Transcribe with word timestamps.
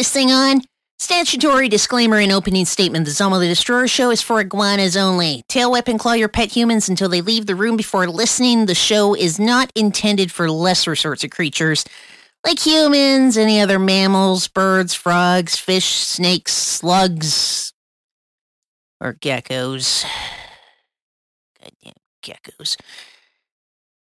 this 0.00 0.10
thing 0.10 0.32
on? 0.32 0.62
Statutory 0.98 1.68
disclaimer 1.68 2.16
and 2.16 2.32
opening 2.32 2.64
statement 2.64 3.04
The 3.04 3.10
Zamo 3.10 3.38
the 3.38 3.46
Destroyer 3.46 3.86
show 3.86 4.10
is 4.10 4.22
for 4.22 4.40
iguanas 4.40 4.96
only. 4.96 5.44
Tail 5.46 5.70
whip 5.70 5.88
and 5.88 6.00
claw 6.00 6.14
your 6.14 6.30
pet 6.30 6.50
humans 6.50 6.88
until 6.88 7.10
they 7.10 7.20
leave 7.20 7.44
the 7.44 7.54
room 7.54 7.76
before 7.76 8.06
listening. 8.06 8.64
The 8.64 8.74
show 8.74 9.14
is 9.14 9.38
not 9.38 9.70
intended 9.74 10.32
for 10.32 10.50
lesser 10.50 10.96
sorts 10.96 11.22
of 11.22 11.28
creatures 11.28 11.84
like 12.46 12.58
humans, 12.58 13.36
any 13.36 13.60
other 13.60 13.78
mammals, 13.78 14.48
birds, 14.48 14.94
frogs, 14.94 15.54
fish, 15.58 15.84
snakes, 15.84 16.54
slugs, 16.54 17.74
or 19.02 19.12
geckos. 19.12 20.06
Goddamn 21.62 21.92
geckos. 22.22 22.78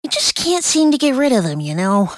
You 0.02 0.10
just 0.10 0.34
can't 0.34 0.62
seem 0.62 0.92
to 0.92 0.98
get 0.98 1.14
rid 1.14 1.32
of 1.32 1.44
them, 1.44 1.60
you 1.60 1.74
know? 1.74 2.12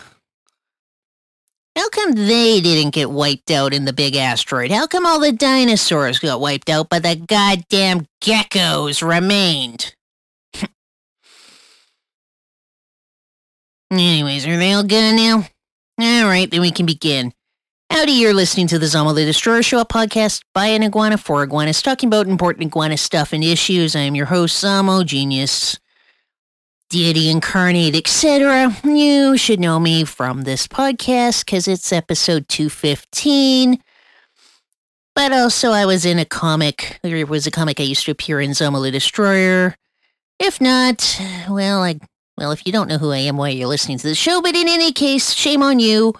How 1.74 1.88
come 1.88 2.12
they 2.12 2.60
didn't 2.60 2.92
get 2.92 3.10
wiped 3.10 3.50
out 3.50 3.72
in 3.72 3.86
the 3.86 3.94
big 3.94 4.14
asteroid? 4.14 4.70
How 4.70 4.86
come 4.86 5.06
all 5.06 5.18
the 5.18 5.32
dinosaurs 5.32 6.18
got 6.18 6.40
wiped 6.40 6.68
out, 6.68 6.90
but 6.90 7.02
the 7.02 7.16
goddamn 7.16 8.06
geckos 8.22 9.06
remained? 9.06 9.94
Anyways, 13.90 14.46
are 14.46 14.58
they 14.58 14.72
all 14.74 14.82
gone 14.82 15.16
now? 15.16 15.46
All 16.00 16.24
right, 16.24 16.50
then 16.50 16.60
we 16.60 16.70
can 16.70 16.84
begin. 16.84 17.32
Howdy, 17.90 18.12
you're 18.12 18.32
listening 18.34 18.66
to 18.68 18.78
the 18.78 18.86
Zamo 18.86 19.14
the 19.14 19.24
Destroyer 19.24 19.62
Show, 19.62 19.80
a 19.80 19.84
podcast 19.84 20.42
by 20.54 20.66
an 20.66 20.82
iguana 20.82 21.18
for 21.18 21.42
iguanas, 21.42 21.82
talking 21.82 22.06
about 22.06 22.26
important 22.26 22.66
iguana 22.68 22.96
stuff 22.96 23.32
and 23.34 23.44
issues. 23.44 23.94
I 23.94 24.00
am 24.00 24.14
your 24.14 24.26
host, 24.26 24.64
Zamo 24.64 25.04
Genius, 25.04 25.78
deity 26.92 27.30
incarnate, 27.30 27.96
etc. 27.96 28.76
You 28.84 29.38
should 29.38 29.58
know 29.58 29.80
me 29.80 30.04
from 30.04 30.42
this 30.42 30.68
podcast 30.68 31.46
because 31.46 31.66
it's 31.66 31.90
episode 31.90 32.50
215. 32.50 33.82
But 35.14 35.32
also, 35.32 35.70
I 35.70 35.86
was 35.86 36.04
in 36.04 36.18
a 36.18 36.26
comic. 36.26 37.00
There 37.02 37.26
was 37.26 37.46
a 37.46 37.50
comic 37.50 37.80
I 37.80 37.84
used 37.84 38.04
to 38.04 38.10
appear 38.10 38.42
in 38.42 38.50
Zamo 38.50 38.82
the 38.82 38.90
Destroyer. 38.90 39.74
If 40.38 40.60
not, 40.60 41.18
well, 41.48 41.82
I 41.82 41.98
well, 42.36 42.52
if 42.52 42.66
you 42.66 42.72
don't 42.72 42.88
know 42.88 42.98
who 42.98 43.10
I 43.10 43.18
am, 43.18 43.38
why 43.38 43.48
you're 43.48 43.68
listening 43.68 43.98
to 43.98 44.06
the 44.06 44.14
show, 44.14 44.42
but 44.42 44.54
in 44.54 44.68
any 44.68 44.92
case, 44.92 45.32
shame 45.32 45.62
on 45.62 45.78
you. 45.78 46.12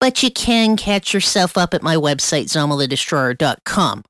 But 0.00 0.22
you 0.22 0.30
can 0.30 0.76
catch 0.76 1.12
yourself 1.12 1.58
up 1.58 1.74
at 1.74 1.82
my 1.82 1.96
website, 1.96 2.44
zamothedestroyer.com. 2.44 4.04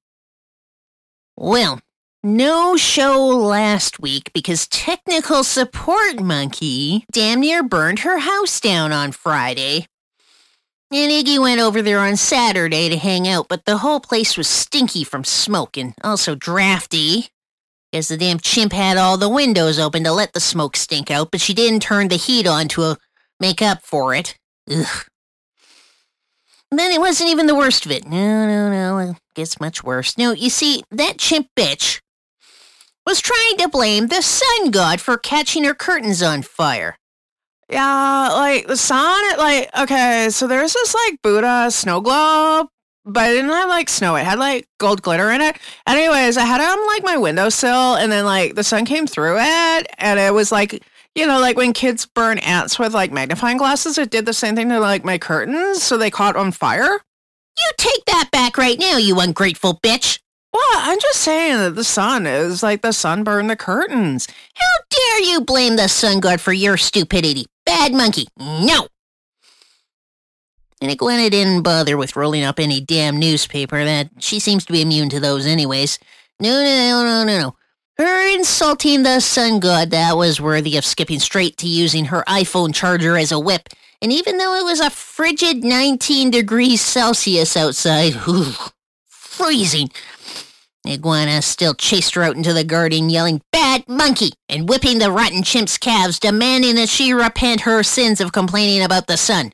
Well, 1.37 1.81
no 2.23 2.77
show 2.77 3.27
last 3.27 4.01
week 4.01 4.31
because 4.33 4.67
technical 4.69 5.45
support 5.45 6.21
monkey 6.21 7.05
damn 7.13 7.41
near 7.41 7.63
burned 7.63 8.01
her 8.01 8.19
house 8.19 8.61
down 8.61 8.93
on 8.93 9.13
Friday. 9.13 9.87
And 10.91 11.13
Iggy 11.13 11.39
went 11.39 11.61
over 11.61 11.83
there 11.83 11.99
on 11.99 12.17
Saturday 12.17 12.89
to 12.89 12.97
hang 12.97 13.29
out, 13.29 13.47
but 13.49 13.67
the 13.67 13.79
whole 13.79 14.01
place 14.01 14.37
was 14.37 14.49
stinky 14.49 15.05
from 15.05 15.23
smoke 15.23 15.77
and 15.77 15.95
also 16.03 16.35
drafty. 16.35 17.29
Because 17.93 18.09
the 18.09 18.17
damn 18.17 18.39
chimp 18.39 18.73
had 18.73 18.97
all 18.97 19.17
the 19.17 19.29
windows 19.29 19.79
open 19.79 20.05
to 20.05 20.13
let 20.13 20.33
the 20.33 20.41
smoke 20.41 20.77
stink 20.77 21.11
out, 21.11 21.31
but 21.31 21.41
she 21.41 21.55
didn't 21.55 21.81
turn 21.81 22.09
the 22.09 22.17
heat 22.17 22.47
on 22.47 22.69
to 22.69 22.83
uh, 22.83 22.95
make 23.41 23.63
up 23.63 23.83
for 23.83 24.15
it. 24.15 24.39
Ugh. 24.71 25.07
Then 26.71 26.93
it 26.93 27.01
wasn't 27.01 27.31
even 27.31 27.47
the 27.47 27.55
worst 27.55 27.87
of 27.87 27.93
it. 27.93 28.07
No, 28.07 28.47
no, 28.47 28.71
no. 28.71 28.99
It 29.11 29.17
gets 29.35 29.59
much 29.59 29.83
worse. 29.83 30.19
No, 30.19 30.33
you 30.33 30.51
see, 30.51 30.83
that 30.91 31.17
chimp 31.17 31.49
bitch 31.57 32.01
was 33.09 33.23
trying 33.23 33.57
to 33.57 33.69
blame 33.69 34.09
the 34.09 34.21
sun 34.21 34.71
god 34.71 35.01
for 35.01 35.17
catching 35.17 35.65
her 35.65 35.75
curtains 35.75 36.23
on 36.23 36.43
fire. 36.43 36.99
Yeah, 37.71 38.29
like 38.33 38.67
the 38.67 38.77
sun, 38.77 39.19
it 39.33 39.39
like, 39.39 39.71
okay, 39.79 40.29
so 40.31 40.47
there's 40.47 40.75
this 40.75 40.95
like 40.95 41.23
Buddha 41.23 41.71
snow 41.71 42.03
globe 42.03 42.69
but 43.09 43.31
it 43.31 43.35
didn't 43.37 43.51
have 43.51 43.71
like 43.71 43.89
snow. 43.89 44.17
It 44.17 44.25
had 44.25 44.39
like 44.39 44.69
gold 44.79 45.01
glitter 45.01 45.31
in 45.31 45.41
it. 45.41 45.57
Anyways, 45.87 46.37
I 46.37 46.45
had 46.45 46.61
it 46.61 46.69
on 46.69 46.87
like 46.87 47.03
my 47.03 47.17
windowsill, 47.17 47.95
and 47.95 48.13
then 48.13 48.27
like 48.27 48.55
the 48.55 48.63
sun 48.63 48.85
came 48.85 49.07
through 49.07 49.39
it, 49.41 49.87
and 49.97 50.21
it 50.21 50.35
was 50.35 50.53
like 50.53 50.85
you 51.15 51.27
know 51.27 51.41
like 51.41 51.57
when 51.57 51.73
kids 51.73 52.05
burn 52.05 52.39
ants 52.39 52.79
with 52.79 52.93
like 52.93 53.11
magnifying 53.11 53.57
glasses. 53.57 53.97
It 53.97 54.11
did 54.11 54.27
the 54.27 54.35
same 54.35 54.55
thing 54.55 54.69
to 54.69 54.79
like 54.79 55.05
my 55.05 55.17
curtains, 55.17 55.83
so 55.83 55.97
they 55.97 56.11
caught 56.11 56.37
on 56.37 56.53
fire. 56.53 57.01
You 57.59 57.73
take 57.79 58.05
that 58.07 58.29
back 58.31 58.59
right 58.59 58.79
now, 58.79 58.99
you 58.99 59.19
ungrateful 59.19 59.81
bitch. 59.83 60.21
Well, 60.53 60.63
I'm 60.73 60.99
just 60.99 61.21
saying 61.21 61.59
that 61.59 61.75
the 61.75 61.85
sun 61.85 62.27
is 62.27 62.63
like 62.63 62.83
the 62.83 62.93
sun 62.93 63.23
burned 63.23 63.51
the 63.51 63.57
curtains. 63.57 64.27
How 64.55 64.67
dare 64.91 65.21
you 65.23 65.41
blame 65.41 65.77
the 65.77 65.89
sun 65.89 66.21
god 66.21 66.41
for 66.41 66.53
your 66.53 66.77
stupidity? 66.77 67.47
Bad 67.67 67.93
monkey. 67.93 68.27
No. 68.39 68.89
And 70.81 70.91
Iguana 70.91 71.29
didn't 71.29 71.63
bother 71.63 71.97
with 71.97 72.17
rolling 72.17 72.45
up 72.45 72.61
any 72.61 72.81
damn 72.81 73.19
newspaper. 73.19 73.85
That 73.85 74.11
she 74.21 74.39
seems 74.39 74.65
to 74.67 74.73
be 74.73 74.81
immune 74.81 75.09
to 75.11 75.21
those, 75.21 75.45
anyways. 75.45 75.99
No, 76.41 76.63
no, 76.63 76.65
no, 76.65 77.03
no, 77.03 77.25
no, 77.25 77.41
no. 77.41 77.57
Her 77.99 78.35
insulting 78.35 79.03
the 79.03 79.19
sun 79.19 79.59
god 79.59 79.91
that 79.91 80.17
was 80.17 80.41
worthy 80.41 80.77
of 80.77 80.85
skipping 80.85 81.19
straight 81.19 81.57
to 81.59 81.67
using 81.67 82.07
her 82.07 82.23
iPhone 82.29 82.73
charger 82.73 83.19
as 83.19 83.33
a 83.33 83.41
whip. 83.41 83.69
And 84.01 84.13
even 84.13 84.39
though 84.39 84.55
it 84.55 84.65
was 84.65 84.79
a 84.79 84.89
frigid 84.89 85.65
19 85.65 86.31
degrees 86.31 86.81
Celsius 86.81 87.57
outside, 87.57 88.13
whew, 88.25 88.53
freezing, 89.39 89.89
Iguana 90.87 91.43
still 91.43 91.75
chased 91.75 92.15
her 92.15 92.25
out 92.25 92.37
into 92.37 92.53
the 92.53 92.65
garden, 92.65 93.09
yelling, 93.09 93.41
Bad 93.53 93.89
monkey! 93.89 94.33
and 94.49 94.69
whipping 94.69 94.99
the 94.99 95.13
rotten 95.13 95.45
chimp's 95.45 95.79
calves, 95.79 96.19
demanding 96.19 96.75
that 96.75 96.89
she 96.89 97.13
repent 97.13 97.61
her 97.61 97.83
sins 97.85 98.21
of 98.21 98.33
complaining 98.33 98.83
about 98.83 99.07
the 99.07 99.17
sun. 99.17 99.53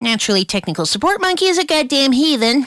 Naturally, 0.00 0.44
technical 0.44 0.84
support 0.84 1.20
monkey 1.22 1.46
is 1.46 1.58
a 1.58 1.64
goddamn 1.64 2.12
heathen, 2.12 2.66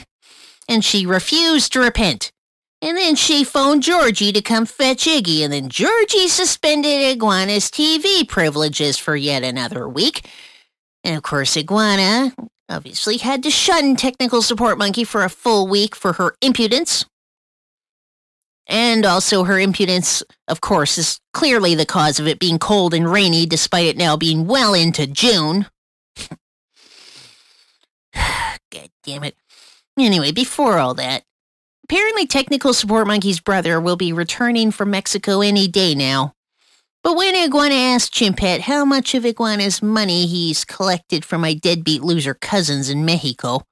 and 0.68 0.84
she 0.84 1.06
refused 1.06 1.72
to 1.72 1.80
repent. 1.80 2.32
And 2.80 2.96
then 2.96 3.14
she 3.14 3.44
phoned 3.44 3.84
Georgie 3.84 4.32
to 4.32 4.42
come 4.42 4.66
fetch 4.66 5.04
Iggy, 5.04 5.44
and 5.44 5.52
then 5.52 5.68
Georgie 5.68 6.26
suspended 6.26 7.00
Iguana's 7.00 7.70
TV 7.70 8.26
privileges 8.28 8.98
for 8.98 9.14
yet 9.14 9.44
another 9.44 9.88
week. 9.88 10.26
And 11.04 11.16
of 11.16 11.22
course, 11.22 11.56
Iguana 11.56 12.34
obviously 12.72 13.18
had 13.18 13.42
to 13.42 13.50
shun 13.50 13.94
technical 13.96 14.42
support 14.42 14.78
monkey 14.78 15.04
for 15.04 15.22
a 15.22 15.28
full 15.28 15.68
week 15.68 15.94
for 15.94 16.14
her 16.14 16.34
impudence. 16.40 17.04
And 18.66 19.04
also, 19.04 19.44
her 19.44 19.58
impudence, 19.58 20.22
of 20.48 20.60
course, 20.60 20.96
is 20.96 21.20
clearly 21.32 21.74
the 21.74 21.84
cause 21.84 22.18
of 22.18 22.26
it 22.26 22.38
being 22.38 22.58
cold 22.58 22.94
and 22.94 23.10
rainy, 23.10 23.44
despite 23.44 23.86
it 23.86 23.96
now 23.96 24.16
being 24.16 24.46
well 24.46 24.72
into 24.72 25.06
June. 25.06 25.66
God 28.14 28.88
damn 29.04 29.24
it. 29.24 29.36
Anyway, 29.98 30.32
before 30.32 30.78
all 30.78 30.94
that, 30.94 31.24
apparently 31.84 32.26
Technical 32.26 32.72
Support 32.72 33.06
Monkey's 33.06 33.40
brother 33.40 33.80
will 33.80 33.96
be 33.96 34.12
returning 34.12 34.70
from 34.70 34.90
Mexico 34.90 35.42
any 35.42 35.68
day 35.68 35.94
now. 35.94 36.32
But 37.02 37.16
when 37.16 37.34
Iguana 37.34 37.74
asked 37.74 38.14
Chimpette 38.14 38.60
how 38.60 38.84
much 38.84 39.14
of 39.14 39.26
Iguana's 39.26 39.82
money 39.82 40.26
he's 40.26 40.64
collected 40.64 41.24
from 41.24 41.40
my 41.40 41.54
deadbeat 41.54 42.02
loser 42.02 42.34
cousins 42.34 42.88
in 42.88 43.04
Mexico, 43.04 43.62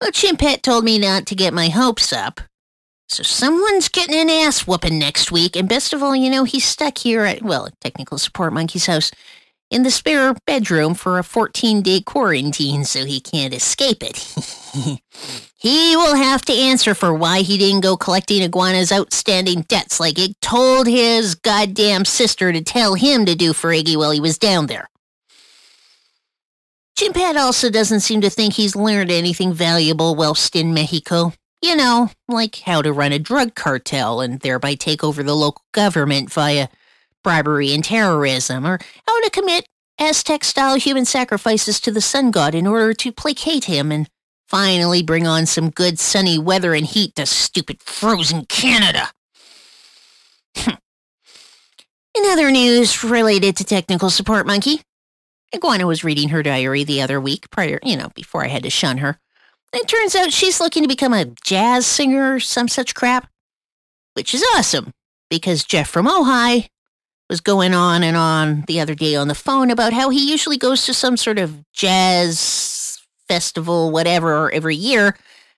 well, 0.00 0.10
Chimpette 0.10 0.62
told 0.62 0.84
me 0.84 0.98
not 0.98 1.26
to 1.26 1.36
get 1.36 1.54
my 1.54 1.68
hopes 1.68 2.12
up. 2.12 2.40
So 3.08 3.22
someone's 3.22 3.88
getting 3.88 4.18
an 4.18 4.28
ass 4.28 4.66
whooping 4.66 4.98
next 4.98 5.30
week, 5.30 5.54
and 5.54 5.68
best 5.68 5.92
of 5.92 6.02
all, 6.02 6.16
you 6.16 6.28
know, 6.28 6.42
he's 6.42 6.64
stuck 6.64 6.98
here 6.98 7.24
at, 7.24 7.42
well, 7.42 7.68
Technical 7.80 8.18
Support 8.18 8.52
Monkey's 8.52 8.86
house 8.86 9.12
in 9.74 9.82
the 9.82 9.90
spare 9.90 10.32
bedroom 10.46 10.94
for 10.94 11.18
a 11.18 11.24
14 11.24 11.82
day 11.82 12.00
quarantine 12.00 12.84
so 12.84 13.04
he 13.04 13.20
can't 13.20 13.52
escape 13.52 14.04
it. 14.04 14.16
he 15.56 15.96
will 15.96 16.14
have 16.14 16.42
to 16.42 16.52
answer 16.52 16.94
for 16.94 17.12
why 17.12 17.40
he 17.40 17.58
didn't 17.58 17.80
go 17.80 17.96
collecting 17.96 18.40
Iguana's 18.40 18.92
outstanding 18.92 19.62
debts 19.62 19.98
like 19.98 20.16
he 20.16 20.34
told 20.40 20.86
his 20.86 21.34
goddamn 21.34 22.04
sister 22.04 22.52
to 22.52 22.62
tell 22.62 22.94
him 22.94 23.26
to 23.26 23.34
do 23.34 23.52
for 23.52 23.70
Iggy 23.70 23.96
while 23.96 24.12
he 24.12 24.20
was 24.20 24.38
down 24.38 24.66
there. 24.68 24.88
Chimpette 26.96 27.36
also 27.36 27.68
doesn't 27.68 28.00
seem 28.00 28.20
to 28.20 28.30
think 28.30 28.54
he's 28.54 28.76
learned 28.76 29.10
anything 29.10 29.52
valuable 29.52 30.14
whilst 30.14 30.54
in 30.54 30.72
Mexico. 30.72 31.32
You 31.60 31.74
know, 31.74 32.10
like 32.28 32.60
how 32.60 32.80
to 32.80 32.92
run 32.92 33.10
a 33.10 33.18
drug 33.18 33.56
cartel 33.56 34.20
and 34.20 34.38
thereby 34.38 34.76
take 34.76 35.02
over 35.02 35.24
the 35.24 35.34
local 35.34 35.64
government 35.72 36.32
via 36.32 36.68
bribery 37.24 37.74
and 37.74 37.82
terrorism, 37.82 38.64
or 38.64 38.78
how 39.08 39.20
to 39.22 39.30
commit 39.30 39.66
Aztec 39.98 40.44
style 40.44 40.76
human 40.76 41.04
sacrifices 41.04 41.80
to 41.80 41.90
the 41.90 42.00
sun 42.00 42.30
god 42.30 42.54
in 42.54 42.66
order 42.66 42.94
to 42.94 43.10
placate 43.10 43.64
him 43.64 43.90
and 43.90 44.08
finally 44.46 45.02
bring 45.02 45.26
on 45.26 45.46
some 45.46 45.70
good 45.70 45.98
sunny 45.98 46.38
weather 46.38 46.74
and 46.74 46.86
heat 46.86 47.14
to 47.16 47.26
stupid 47.26 47.82
frozen 47.82 48.44
Canada. 48.44 49.10
Hmm. 50.56 50.74
in 52.16 52.24
other 52.26 52.52
news 52.52 53.02
related 53.02 53.56
to 53.56 53.64
technical 53.64 54.10
support 54.10 54.46
monkey, 54.46 54.82
Iguana 55.54 55.86
was 55.86 56.04
reading 56.04 56.28
her 56.28 56.42
diary 56.42 56.84
the 56.84 57.02
other 57.02 57.20
week 57.20 57.50
prior, 57.50 57.80
you 57.82 57.96
know, 57.96 58.10
before 58.14 58.44
I 58.44 58.48
had 58.48 58.62
to 58.64 58.70
shun 58.70 58.98
her. 58.98 59.18
It 59.72 59.88
turns 59.88 60.14
out 60.14 60.32
she's 60.32 60.60
looking 60.60 60.82
to 60.82 60.88
become 60.88 61.12
a 61.12 61.26
jazz 61.44 61.86
singer 61.86 62.34
or 62.34 62.40
some 62.40 62.68
such 62.68 62.94
crap, 62.94 63.28
which 64.14 64.34
is 64.34 64.44
awesome 64.54 64.92
because 65.28 65.64
Jeff 65.64 65.88
from 65.88 66.06
Ojai 66.06 66.68
was 67.28 67.40
going 67.40 67.74
on 67.74 68.02
and 68.02 68.16
on 68.16 68.64
the 68.66 68.80
other 68.80 68.94
day 68.94 69.16
on 69.16 69.28
the 69.28 69.34
phone 69.34 69.70
about 69.70 69.92
how 69.92 70.10
he 70.10 70.30
usually 70.30 70.58
goes 70.58 70.84
to 70.86 70.94
some 70.94 71.16
sort 71.16 71.38
of 71.38 71.64
jazz 71.72 72.98
festival, 73.28 73.90
whatever, 73.90 74.52
every 74.52 74.76
year. 74.76 75.16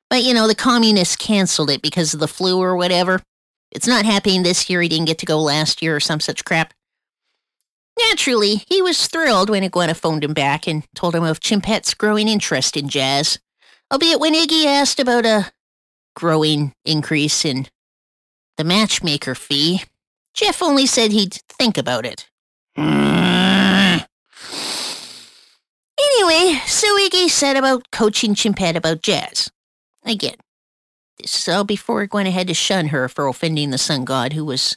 But, 0.09 0.23
you 0.23 0.33
know, 0.33 0.47
the 0.47 0.55
communists 0.55 1.17
canceled 1.17 1.71
it 1.71 1.83
because 1.83 2.15
of 2.15 2.21
the 2.21 2.29
flu 2.29 2.61
or 2.61 2.77
whatever. 2.77 3.21
It's 3.73 3.89
not 3.89 4.05
happening 4.05 4.43
this 4.43 4.71
year. 4.71 4.81
He 4.81 4.89
didn't 4.89 5.07
get 5.07 5.19
to 5.19 5.27
go 5.27 5.41
last 5.41 5.83
year 5.83 5.97
or 5.97 6.01
some 6.01 6.21
such 6.21 6.45
crap. 6.45 6.73
Naturally, 8.11 8.63
he 8.69 8.83
was 8.83 9.09
thrilled 9.09 9.51
when 9.51 9.65
Iguana 9.65 9.95
phoned 9.95 10.23
him 10.23 10.35
back 10.35 10.69
and 10.69 10.85
told 10.95 11.15
him 11.15 11.25
of 11.25 11.41
Chimpette's 11.41 11.95
growing 11.95 12.29
interest 12.29 12.77
in 12.77 12.89
jazz, 12.89 13.39
albeit 13.93 14.21
when 14.21 14.35
Iggy 14.35 14.67
asked 14.67 15.01
about 15.01 15.25
a 15.25 15.51
growing 16.15 16.73
increase 16.85 17.45
in 17.45 17.67
the 18.59 18.65
matchmaker 18.65 19.35
fee, 19.35 19.83
Jeff 20.37 20.63
only 20.63 20.87
said 20.87 21.13
he'd 21.13 21.41
think 21.49 21.77
about 21.79 22.05
it. 22.07 22.29
Anyway, 25.99 26.61
so 26.67 26.87
Iggy 26.99 27.29
said 27.29 27.57
about 27.57 27.91
coaching 27.91 28.35
Chimpette 28.35 28.77
about 28.77 29.03
jazz. 29.03 29.51
Again, 30.05 30.37
this 31.19 31.39
is 31.39 31.49
all 31.49 31.65
before 31.65 32.03
Iguana 32.03 32.31
had 32.31 32.49
to 32.49 32.55
shun 32.55 32.89
her 32.89 33.09
for 33.09 33.27
offending 33.27 33.71
the 33.71 33.79
sun 33.79 34.05
god, 34.05 34.35
who 34.35 34.45
was 34.45 34.77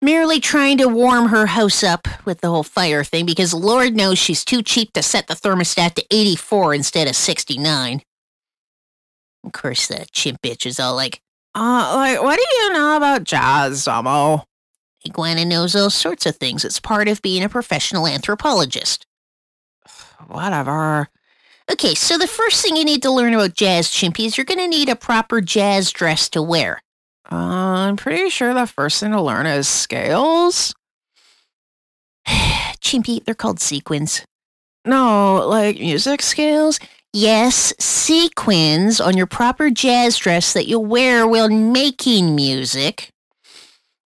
merely 0.00 0.38
trying 0.38 0.78
to 0.78 0.86
warm 0.88 1.26
her 1.28 1.46
house 1.46 1.82
up 1.82 2.06
with 2.24 2.40
the 2.40 2.48
whole 2.48 2.62
fire 2.62 3.02
thing 3.02 3.26
because 3.26 3.52
Lord 3.52 3.96
knows 3.96 4.18
she's 4.18 4.44
too 4.44 4.62
cheap 4.62 4.92
to 4.92 5.02
set 5.02 5.26
the 5.26 5.34
thermostat 5.34 5.94
to 5.94 6.04
84 6.10 6.74
instead 6.74 7.08
of 7.08 7.16
69. 7.16 8.02
Of 9.44 9.52
course, 9.52 9.88
that 9.88 10.12
chimp 10.12 10.42
bitch 10.42 10.64
is 10.66 10.78
all 10.78 10.94
like, 10.94 11.20
Uh, 11.54 11.92
like, 11.96 12.22
what 12.22 12.36
do 12.36 12.44
you 12.56 12.72
know 12.72 12.96
about 12.96 13.24
jazz, 13.24 13.84
Zamo? 13.84 14.44
Iguana 15.06 15.44
knows 15.44 15.74
all 15.74 15.90
sorts 15.90 16.26
of 16.26 16.36
things. 16.36 16.64
It's 16.64 16.80
part 16.80 17.08
of 17.08 17.22
being 17.22 17.42
a 17.42 17.48
professional 17.48 18.06
anthropologist. 18.06 19.06
Whatever. 20.26 21.08
Okay, 21.70 21.94
so 21.94 22.16
the 22.16 22.28
first 22.28 22.62
thing 22.64 22.76
you 22.76 22.84
need 22.84 23.02
to 23.02 23.10
learn 23.10 23.34
about 23.34 23.54
jazz, 23.54 23.88
Chimpy, 23.88 24.26
is 24.26 24.38
you're 24.38 24.44
going 24.44 24.60
to 24.60 24.68
need 24.68 24.88
a 24.88 24.96
proper 24.96 25.40
jazz 25.40 25.90
dress 25.90 26.28
to 26.30 26.40
wear. 26.40 26.80
Uh, 27.30 27.34
I'm 27.34 27.96
pretty 27.96 28.30
sure 28.30 28.54
the 28.54 28.66
first 28.66 29.00
thing 29.00 29.10
to 29.10 29.20
learn 29.20 29.46
is 29.46 29.66
scales. 29.66 30.74
Chimpy, 32.28 33.24
they're 33.24 33.34
called 33.34 33.58
sequins. 33.58 34.24
No, 34.84 35.44
like 35.48 35.80
music 35.80 36.22
scales. 36.22 36.78
Yes, 37.12 37.74
sequins 37.80 39.00
on 39.00 39.16
your 39.16 39.26
proper 39.26 39.70
jazz 39.70 40.16
dress 40.18 40.52
that 40.52 40.68
you'll 40.68 40.84
wear 40.84 41.26
while 41.26 41.48
making 41.48 42.36
music. 42.36 43.10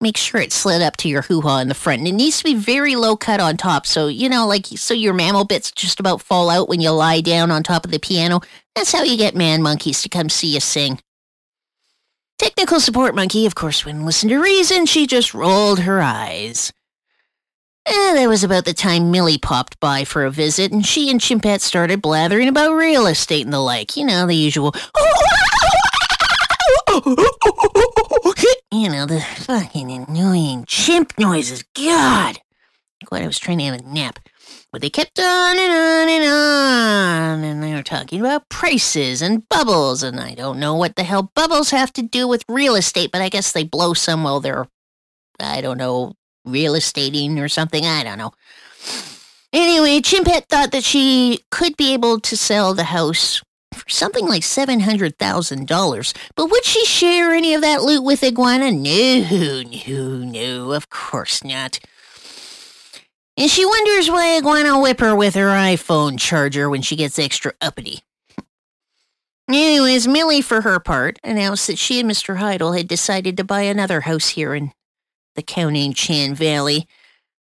Make 0.02 0.16
sure 0.16 0.40
it's 0.40 0.54
slid 0.54 0.80
up 0.80 0.96
to 0.98 1.08
your 1.08 1.22
hoo-ha 1.22 1.58
in 1.58 1.68
the 1.68 1.74
front. 1.74 1.98
And 1.98 2.08
it 2.08 2.12
needs 2.12 2.38
to 2.38 2.44
be 2.44 2.54
very 2.54 2.96
low 2.96 3.16
cut 3.16 3.38
on 3.38 3.58
top. 3.58 3.86
So, 3.86 4.06
you 4.06 4.30
know, 4.30 4.46
like, 4.46 4.66
so 4.66 4.94
your 4.94 5.12
mammal 5.12 5.44
bits 5.44 5.70
just 5.70 6.00
about 6.00 6.22
fall 6.22 6.48
out 6.48 6.70
when 6.70 6.80
you 6.80 6.90
lie 6.90 7.20
down 7.20 7.50
on 7.50 7.62
top 7.62 7.84
of 7.84 7.90
the 7.90 7.98
piano. 7.98 8.40
That's 8.74 8.92
how 8.92 9.02
you 9.02 9.18
get 9.18 9.34
man 9.34 9.62
monkeys 9.62 10.00
to 10.02 10.08
come 10.08 10.30
see 10.30 10.54
you 10.54 10.60
sing. 10.60 11.00
Technical 12.38 12.80
support 12.80 13.14
monkey, 13.14 13.44
of 13.44 13.54
course, 13.54 13.84
wouldn't 13.84 14.06
listen 14.06 14.30
to 14.30 14.38
reason. 14.38 14.86
She 14.86 15.06
just 15.06 15.34
rolled 15.34 15.80
her 15.80 16.00
eyes. 16.00 16.72
Eh, 17.84 18.14
that 18.14 18.28
was 18.28 18.42
about 18.42 18.64
the 18.64 18.72
time 18.72 19.10
Millie 19.10 19.36
popped 19.36 19.78
by 19.80 20.04
for 20.04 20.24
a 20.24 20.30
visit, 20.30 20.72
and 20.72 20.86
she 20.86 21.10
and 21.10 21.20
Chimpette 21.20 21.60
started 21.60 22.00
blathering 22.00 22.48
about 22.48 22.72
real 22.72 23.06
estate 23.06 23.44
and 23.44 23.52
the 23.52 23.58
like. 23.58 23.96
You 23.96 24.06
know, 24.06 24.26
the 24.26 24.34
usual. 24.34 24.74
You 28.72 28.88
know, 28.88 29.04
the 29.04 29.20
fucking 29.20 29.90
annoying 29.90 30.64
chimp 30.64 31.18
noises. 31.18 31.64
God! 31.74 32.38
Glad 33.04 33.24
I 33.24 33.26
was 33.26 33.40
trying 33.40 33.58
to 33.58 33.64
have 33.64 33.80
a 33.80 33.82
nap. 33.82 34.20
But 34.70 34.80
they 34.80 34.90
kept 34.90 35.18
on 35.18 35.58
and 35.58 35.72
on 35.72 36.08
and 36.08 36.24
on, 36.24 37.44
and 37.44 37.62
they 37.64 37.74
were 37.74 37.82
talking 37.82 38.20
about 38.20 38.48
prices 38.48 39.22
and 39.22 39.48
bubbles, 39.48 40.04
and 40.04 40.20
I 40.20 40.34
don't 40.34 40.60
know 40.60 40.76
what 40.76 40.94
the 40.94 41.02
hell 41.02 41.32
bubbles 41.34 41.70
have 41.70 41.92
to 41.94 42.02
do 42.02 42.28
with 42.28 42.44
real 42.48 42.76
estate, 42.76 43.10
but 43.10 43.20
I 43.20 43.28
guess 43.28 43.50
they 43.50 43.64
blow 43.64 43.92
some 43.92 44.22
while 44.22 44.38
they're, 44.38 44.68
I 45.40 45.60
don't 45.60 45.78
know, 45.78 46.14
real 46.44 46.76
estating 46.76 47.40
or 47.40 47.48
something. 47.48 47.84
I 47.84 48.04
don't 48.04 48.18
know. 48.18 48.30
Anyway, 49.52 50.00
Chimpette 50.00 50.46
thought 50.48 50.70
that 50.70 50.84
she 50.84 51.40
could 51.50 51.76
be 51.76 51.92
able 51.92 52.20
to 52.20 52.36
sell 52.36 52.72
the 52.72 52.84
house 52.84 53.42
for 53.74 53.88
something 53.88 54.26
like 54.26 54.42
$700,000. 54.42 56.16
But 56.34 56.46
would 56.50 56.64
she 56.64 56.84
share 56.84 57.32
any 57.32 57.54
of 57.54 57.62
that 57.62 57.82
loot 57.82 58.02
with 58.02 58.24
Iguana? 58.24 58.72
No, 58.72 59.62
no, 59.62 60.18
no, 60.18 60.72
of 60.72 60.90
course 60.90 61.44
not. 61.44 61.80
And 63.36 63.50
she 63.50 63.64
wonders 63.64 64.10
why 64.10 64.36
Iguana 64.36 64.78
whip 64.80 65.00
her 65.00 65.14
with 65.14 65.34
her 65.34 65.48
iPhone 65.48 66.18
charger 66.18 66.68
when 66.68 66.82
she 66.82 66.96
gets 66.96 67.18
extra 67.18 67.54
uppity. 67.60 68.00
Anyways, 69.48 70.06
Millie, 70.06 70.42
for 70.42 70.60
her 70.60 70.78
part, 70.78 71.18
announced 71.24 71.66
that 71.66 71.78
she 71.78 71.98
and 71.98 72.10
Mr. 72.10 72.36
Heidel 72.36 72.72
had 72.72 72.86
decided 72.86 73.36
to 73.36 73.44
buy 73.44 73.62
another 73.62 74.02
house 74.02 74.28
here 74.28 74.54
in 74.54 74.72
the 75.34 75.42
Cowichan 75.42 76.34
Valley, 76.34 76.86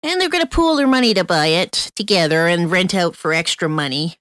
and 0.01 0.19
they're 0.19 0.29
going 0.29 0.43
to 0.43 0.49
pool 0.49 0.75
their 0.77 0.87
money 0.87 1.13
to 1.13 1.23
buy 1.23 1.47
it 1.47 1.91
together 1.95 2.47
and 2.47 2.71
rent 2.71 2.95
out 2.95 3.15
for 3.15 3.33
extra 3.33 3.69
money. 3.69 4.15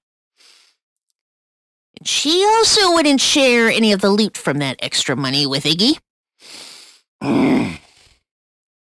She 2.03 2.43
also 2.45 2.93
wouldn't 2.93 3.21
share 3.21 3.69
any 3.69 3.91
of 3.91 4.01
the 4.01 4.09
loot 4.09 4.37
from 4.37 4.57
that 4.57 4.77
extra 4.79 5.15
money 5.15 5.45
with 5.45 5.63
Iggy. 5.65 5.99
Mm. 7.21 7.77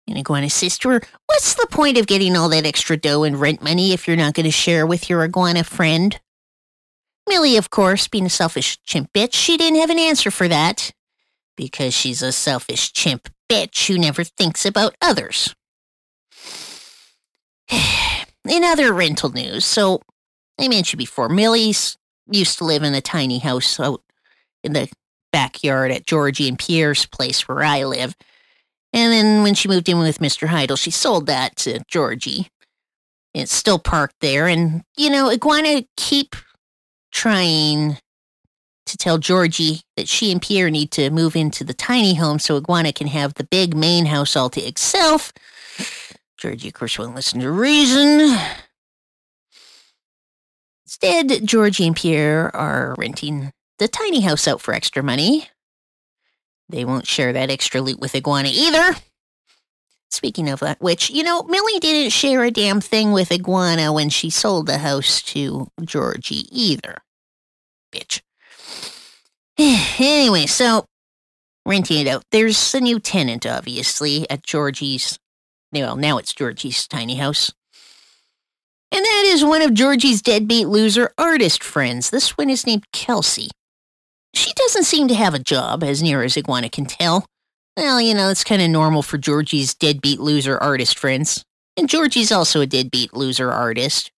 and 0.08 0.18
Iguana 0.18 0.48
says 0.48 0.78
to 0.78 0.88
her, 0.88 1.02
What's 1.26 1.54
the 1.54 1.66
point 1.66 1.98
of 1.98 2.06
getting 2.06 2.36
all 2.36 2.48
that 2.48 2.64
extra 2.64 2.96
dough 2.96 3.24
and 3.24 3.38
rent 3.38 3.62
money 3.62 3.92
if 3.92 4.08
you're 4.08 4.16
not 4.16 4.32
going 4.32 4.44
to 4.44 4.50
share 4.50 4.86
with 4.86 5.10
your 5.10 5.22
iguana 5.22 5.62
friend? 5.62 6.18
Millie, 7.28 7.56
of 7.56 7.70
course, 7.70 8.08
being 8.08 8.26
a 8.26 8.30
selfish 8.30 8.80
chimp 8.82 9.12
bitch, 9.12 9.34
she 9.34 9.56
didn't 9.56 9.80
have 9.80 9.90
an 9.90 9.98
answer 9.98 10.30
for 10.30 10.48
that. 10.48 10.92
Because 11.56 11.94
she's 11.94 12.22
a 12.22 12.32
selfish 12.32 12.92
chimp 12.92 13.28
bitch 13.50 13.86
who 13.86 13.98
never 13.98 14.24
thinks 14.24 14.64
about 14.64 14.96
others. 15.02 15.54
In 18.48 18.64
other 18.64 18.92
rental 18.92 19.30
news, 19.30 19.64
so 19.64 20.00
I 20.58 20.68
mentioned 20.68 20.98
before, 20.98 21.28
Millie's 21.28 21.96
used 22.30 22.58
to 22.58 22.64
live 22.64 22.82
in 22.82 22.94
a 22.94 23.00
tiny 23.00 23.38
house 23.38 23.78
out 23.78 24.02
in 24.62 24.72
the 24.72 24.88
backyard 25.32 25.90
at 25.90 26.06
Georgie 26.06 26.48
and 26.48 26.58
Pierre's 26.58 27.06
place 27.06 27.48
where 27.48 27.62
I 27.62 27.84
live. 27.84 28.14
And 28.92 29.12
then 29.12 29.42
when 29.42 29.54
she 29.54 29.68
moved 29.68 29.88
in 29.88 29.98
with 29.98 30.18
Mr. 30.18 30.46
Heidel, 30.46 30.76
she 30.76 30.90
sold 30.90 31.26
that 31.26 31.56
to 31.56 31.80
Georgie. 31.88 32.48
It's 33.34 33.52
still 33.52 33.80
parked 33.80 34.20
there. 34.20 34.46
And, 34.46 34.84
you 34.96 35.10
know, 35.10 35.28
Iguana 35.28 35.82
keep 35.96 36.36
trying 37.10 37.98
to 38.86 38.96
tell 38.96 39.18
Georgie 39.18 39.80
that 39.96 40.08
she 40.08 40.30
and 40.30 40.40
Pierre 40.40 40.70
need 40.70 40.92
to 40.92 41.10
move 41.10 41.34
into 41.34 41.64
the 41.64 41.74
tiny 41.74 42.14
home 42.14 42.38
so 42.38 42.56
Iguana 42.56 42.92
can 42.92 43.08
have 43.08 43.34
the 43.34 43.44
big 43.44 43.74
main 43.76 44.06
house 44.06 44.36
all 44.36 44.50
to 44.50 44.60
itself. 44.60 45.32
Georgie, 46.38 46.68
of 46.68 46.74
course, 46.74 46.98
won't 46.98 47.14
listen 47.14 47.40
to 47.40 47.50
reason. 47.50 48.38
Instead, 51.02 51.46
Georgie 51.46 51.88
and 51.88 51.96
Pierre 51.96 52.54
are 52.54 52.94
renting 52.98 53.50
the 53.78 53.88
tiny 53.88 54.20
house 54.20 54.46
out 54.46 54.60
for 54.60 54.72
extra 54.72 55.02
money. 55.02 55.48
They 56.68 56.84
won't 56.84 57.06
share 57.06 57.32
that 57.32 57.50
extra 57.50 57.80
loot 57.80 57.98
with 57.98 58.14
Iguana 58.14 58.50
either. 58.52 58.94
Speaking 60.10 60.48
of 60.48 60.60
that, 60.60 60.80
which, 60.80 61.10
you 61.10 61.24
know, 61.24 61.42
Millie 61.42 61.80
didn't 61.80 62.10
share 62.10 62.44
a 62.44 62.50
damn 62.50 62.80
thing 62.80 63.10
with 63.10 63.32
Iguana 63.32 63.92
when 63.92 64.08
she 64.08 64.30
sold 64.30 64.66
the 64.66 64.78
house 64.78 65.20
to 65.22 65.66
Georgie 65.82 66.46
either. 66.52 66.98
Bitch. 67.92 68.20
anyway, 69.58 70.46
so 70.46 70.84
renting 71.66 72.06
it 72.06 72.08
out. 72.08 72.22
There's 72.30 72.72
a 72.72 72.80
new 72.80 73.00
tenant, 73.00 73.46
obviously, 73.46 74.30
at 74.30 74.44
Georgie's. 74.44 75.18
Well, 75.72 75.96
now 75.96 76.18
it's 76.18 76.32
Georgie's 76.32 76.86
tiny 76.86 77.16
house. 77.16 77.52
And 78.94 79.04
that 79.04 79.24
is 79.26 79.44
one 79.44 79.60
of 79.60 79.74
Georgie's 79.74 80.22
deadbeat 80.22 80.68
loser 80.68 81.12
artist 81.18 81.64
friends. 81.64 82.10
This 82.10 82.38
one 82.38 82.48
is 82.48 82.64
named 82.64 82.84
Kelsey. 82.92 83.48
She 84.34 84.52
doesn't 84.52 84.84
seem 84.84 85.08
to 85.08 85.16
have 85.16 85.34
a 85.34 85.40
job, 85.40 85.82
as 85.82 86.00
near 86.00 86.22
as 86.22 86.36
Iguana 86.36 86.68
can 86.68 86.86
tell. 86.86 87.26
Well, 87.76 88.00
you 88.00 88.14
know, 88.14 88.30
it's 88.30 88.44
kind 88.44 88.62
of 88.62 88.70
normal 88.70 89.02
for 89.02 89.18
Georgie's 89.18 89.74
deadbeat 89.74 90.20
loser 90.20 90.62
artist 90.62 90.96
friends. 90.96 91.44
And 91.76 91.88
Georgie's 91.88 92.30
also 92.30 92.60
a 92.60 92.66
deadbeat 92.66 93.14
loser 93.14 93.50
artist. 93.50 94.12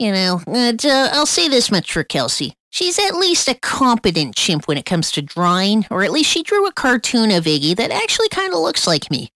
You 0.00 0.10
know, 0.10 0.40
and, 0.48 0.84
uh, 0.84 1.10
I'll 1.12 1.24
say 1.24 1.48
this 1.48 1.70
much 1.70 1.92
for 1.92 2.02
Kelsey. 2.02 2.54
She's 2.70 2.98
at 2.98 3.14
least 3.14 3.46
a 3.46 3.54
competent 3.54 4.34
chimp 4.34 4.66
when 4.66 4.76
it 4.78 4.86
comes 4.86 5.12
to 5.12 5.22
drawing, 5.22 5.86
or 5.88 6.02
at 6.02 6.10
least 6.10 6.32
she 6.32 6.42
drew 6.42 6.66
a 6.66 6.72
cartoon 6.72 7.30
of 7.30 7.44
Iggy 7.44 7.76
that 7.76 7.92
actually 7.92 8.28
kind 8.30 8.52
of 8.52 8.58
looks 8.58 8.88
like 8.88 9.08
me. 9.08 9.30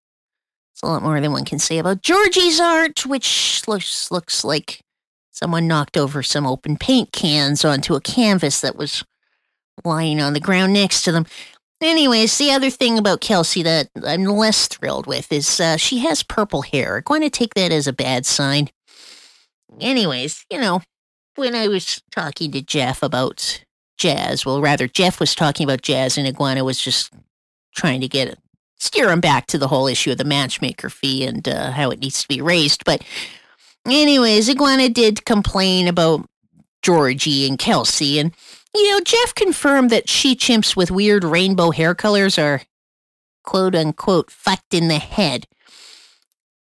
It's 0.76 0.83
a 0.83 0.87
lot 0.88 1.02
more 1.02 1.18
than 1.23 1.33
one 1.33 1.47
can 1.47 1.59
say 1.59 1.78
about 1.78 2.02
Georgie's 2.02 2.61
art, 2.61 3.06
which 3.06 3.66
looks 3.66 4.11
looks 4.11 4.45
like 4.45 4.83
someone 5.30 5.66
knocked 5.66 5.97
over 5.97 6.23
some 6.23 6.47
open 6.47 6.76
paint 6.76 7.12
cans 7.12 7.64
onto 7.64 7.95
a 7.95 8.00
canvas 8.02 8.61
that 8.61 8.76
was 8.76 9.02
lying 9.87 10.21
on 10.21 10.35
the 10.35 10.40
ground 10.40 10.75
next 10.75 11.00
to 11.04 11.12
them. 11.12 11.25
Anyways, 11.80 12.37
the 12.37 12.50
other 12.50 12.68
thing 12.68 12.99
about 12.99 13.23
Kelsey 13.23 13.62
that 13.62 13.88
I'm 14.06 14.25
less 14.25 14.68
thrilled 14.68 15.06
with 15.06 15.33
is 15.33 15.59
uh, 15.61 15.78
she 15.78 16.00
has 16.00 16.23
purple 16.23 16.61
hair. 16.61 16.97
I'm 16.97 17.02
going 17.06 17.23
to 17.23 17.30
take 17.30 17.54
that 17.54 17.73
as 17.73 17.87
a 17.87 17.92
bad 17.95 18.26
sign. 18.26 18.68
Anyways, 19.80 20.45
you 20.50 20.61
know, 20.61 20.83
when 21.37 21.54
I 21.54 21.68
was 21.68 22.02
talking 22.12 22.52
to 22.52 22.61
Jeff 22.61 23.02
about 23.02 23.64
jazz, 23.97 24.45
well, 24.45 24.61
rather, 24.61 24.87
Jeff 24.87 25.21
was 25.21 25.35
talking 25.35 25.64
about 25.64 25.80
jazz 25.80 26.18
and 26.18 26.28
Iguana 26.28 26.64
was 26.64 26.78
just 26.78 27.14
trying 27.75 28.02
to 28.02 28.09
get 28.09 28.38
steer 28.78 29.11
him 29.11 29.21
back 29.21 29.47
to 29.47 29.59
the 29.59 29.68
whole 29.68 29.87
issue 29.87 30.12
of 30.12 30.18
the 30.18 30.25
matchmaker 30.25 30.90
fee 30.90 31.25
and 31.25 31.49
uh, 31.49 31.73
how 31.73 31.90
it 31.90 32.00
needs 32.00 32.23
to 32.23 32.28
be 32.28 32.40
raised. 32.40 32.85
But, 32.85 33.02
anyways, 33.87 34.49
Iguana 34.49 34.88
did 34.88 35.25
complain 35.25 35.88
about 35.88 36.28
Georgie 36.83 37.49
and 37.49 37.59
Kelsey. 37.59 38.18
And, 38.18 38.33
you 38.75 38.90
know, 38.90 39.00
Jeff 39.00 39.35
confirmed 39.35 39.90
that 39.90 40.09
she 40.09 40.37
chimps 40.37 40.76
with 40.76 40.90
weird 40.90 41.25
rainbow 41.25 41.71
hair 41.71 41.95
colors 41.95 42.38
are 42.38 42.62
quote 43.42 43.75
unquote 43.75 44.30
fucked 44.30 44.75
in 44.75 44.88
the 44.88 44.99
head. 44.99 45.47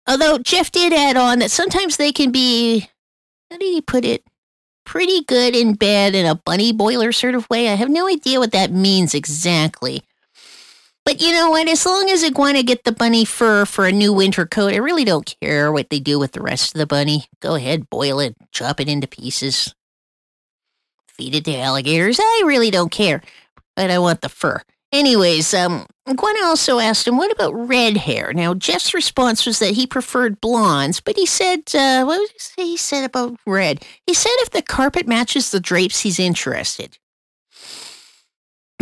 Although 0.08 0.40
Jeff 0.40 0.72
did 0.72 0.92
add 0.92 1.16
on 1.16 1.40
that 1.40 1.52
sometimes 1.52 1.96
they 1.96 2.12
can 2.12 2.32
be, 2.32 2.90
how 3.50 3.58
did 3.58 3.72
he 3.72 3.82
put 3.82 4.04
it? 4.04 4.24
Pretty 4.86 5.24
good 5.24 5.56
in 5.56 5.76
bed 5.76 6.14
in 6.14 6.26
a 6.26 6.36
bunny 6.36 6.74
boiler 6.74 7.14
sort 7.14 7.36
of 7.36 7.50
way. 7.50 7.70
I 7.70 7.76
have 7.76 7.90
no 7.90 8.08
idea 8.10 8.40
what 8.40 8.52
that 8.52 8.74
means 8.74 9.14
exactly. 9.14 10.04
But 11.06 11.22
you 11.22 11.34
know 11.34 11.50
what? 11.50 11.68
As 11.68 11.86
long 11.86 12.10
as 12.10 12.24
Iguana 12.24 12.64
get 12.64 12.86
the 12.86 12.94
bunny 12.94 13.26
fur 13.26 13.66
for 13.66 13.86
a 13.86 13.92
new 13.92 14.14
winter 14.14 14.46
coat, 14.46 14.74
I 14.74 14.78
really 14.78 15.04
don't 15.04 15.36
care 15.42 15.72
what 15.72 15.90
they 15.90 16.00
do 16.00 16.18
with 16.18 16.32
the 16.32 16.42
rest 16.42 16.74
of 16.74 16.80
the 16.80 16.88
bunny. 16.88 17.26
Go 17.42 17.56
ahead, 17.56 17.90
boil 17.90 18.20
it, 18.22 18.36
chop 18.52 18.80
it 18.80 18.88
into 18.88 19.08
pieces, 19.08 19.76
feed 21.10 21.36
it 21.36 21.46
to 21.46 21.58
alligators. 21.58 22.20
I 22.22 22.44
really 22.46 22.72
don't 22.72 22.92
care, 22.92 23.22
but 23.76 23.92
I 23.92 24.00
want 24.00 24.22
the 24.22 24.30
fur. 24.30 24.62
Anyways, 24.94 25.54
um, 25.56 25.88
Gwen 26.06 26.36
also 26.44 26.78
asked 26.80 27.08
him, 27.08 27.18
what 27.18 27.32
about 27.32 27.54
red 27.54 27.98
hair? 27.98 28.32
Now, 28.32 28.54
Jeff's 28.54 28.94
response 28.94 29.46
was 29.46 29.58
that 29.58 29.72
he 29.72 29.88
preferred 29.88 30.40
blondes, 30.40 31.02
but 31.02 31.18
he 31.18 31.26
said, 31.26 31.64
uh, 31.74 32.06
what 32.06 32.30
he 32.56 32.78
said 32.78 33.04
about 33.04 33.36
red? 33.48 33.84
He 34.06 34.14
said 34.14 34.32
if 34.38 34.52
the 34.52 34.62
carpet 34.62 35.08
matches 35.08 35.50
the 35.50 35.60
drapes, 35.60 36.02
he's 36.02 36.20
interested. 36.20 37.00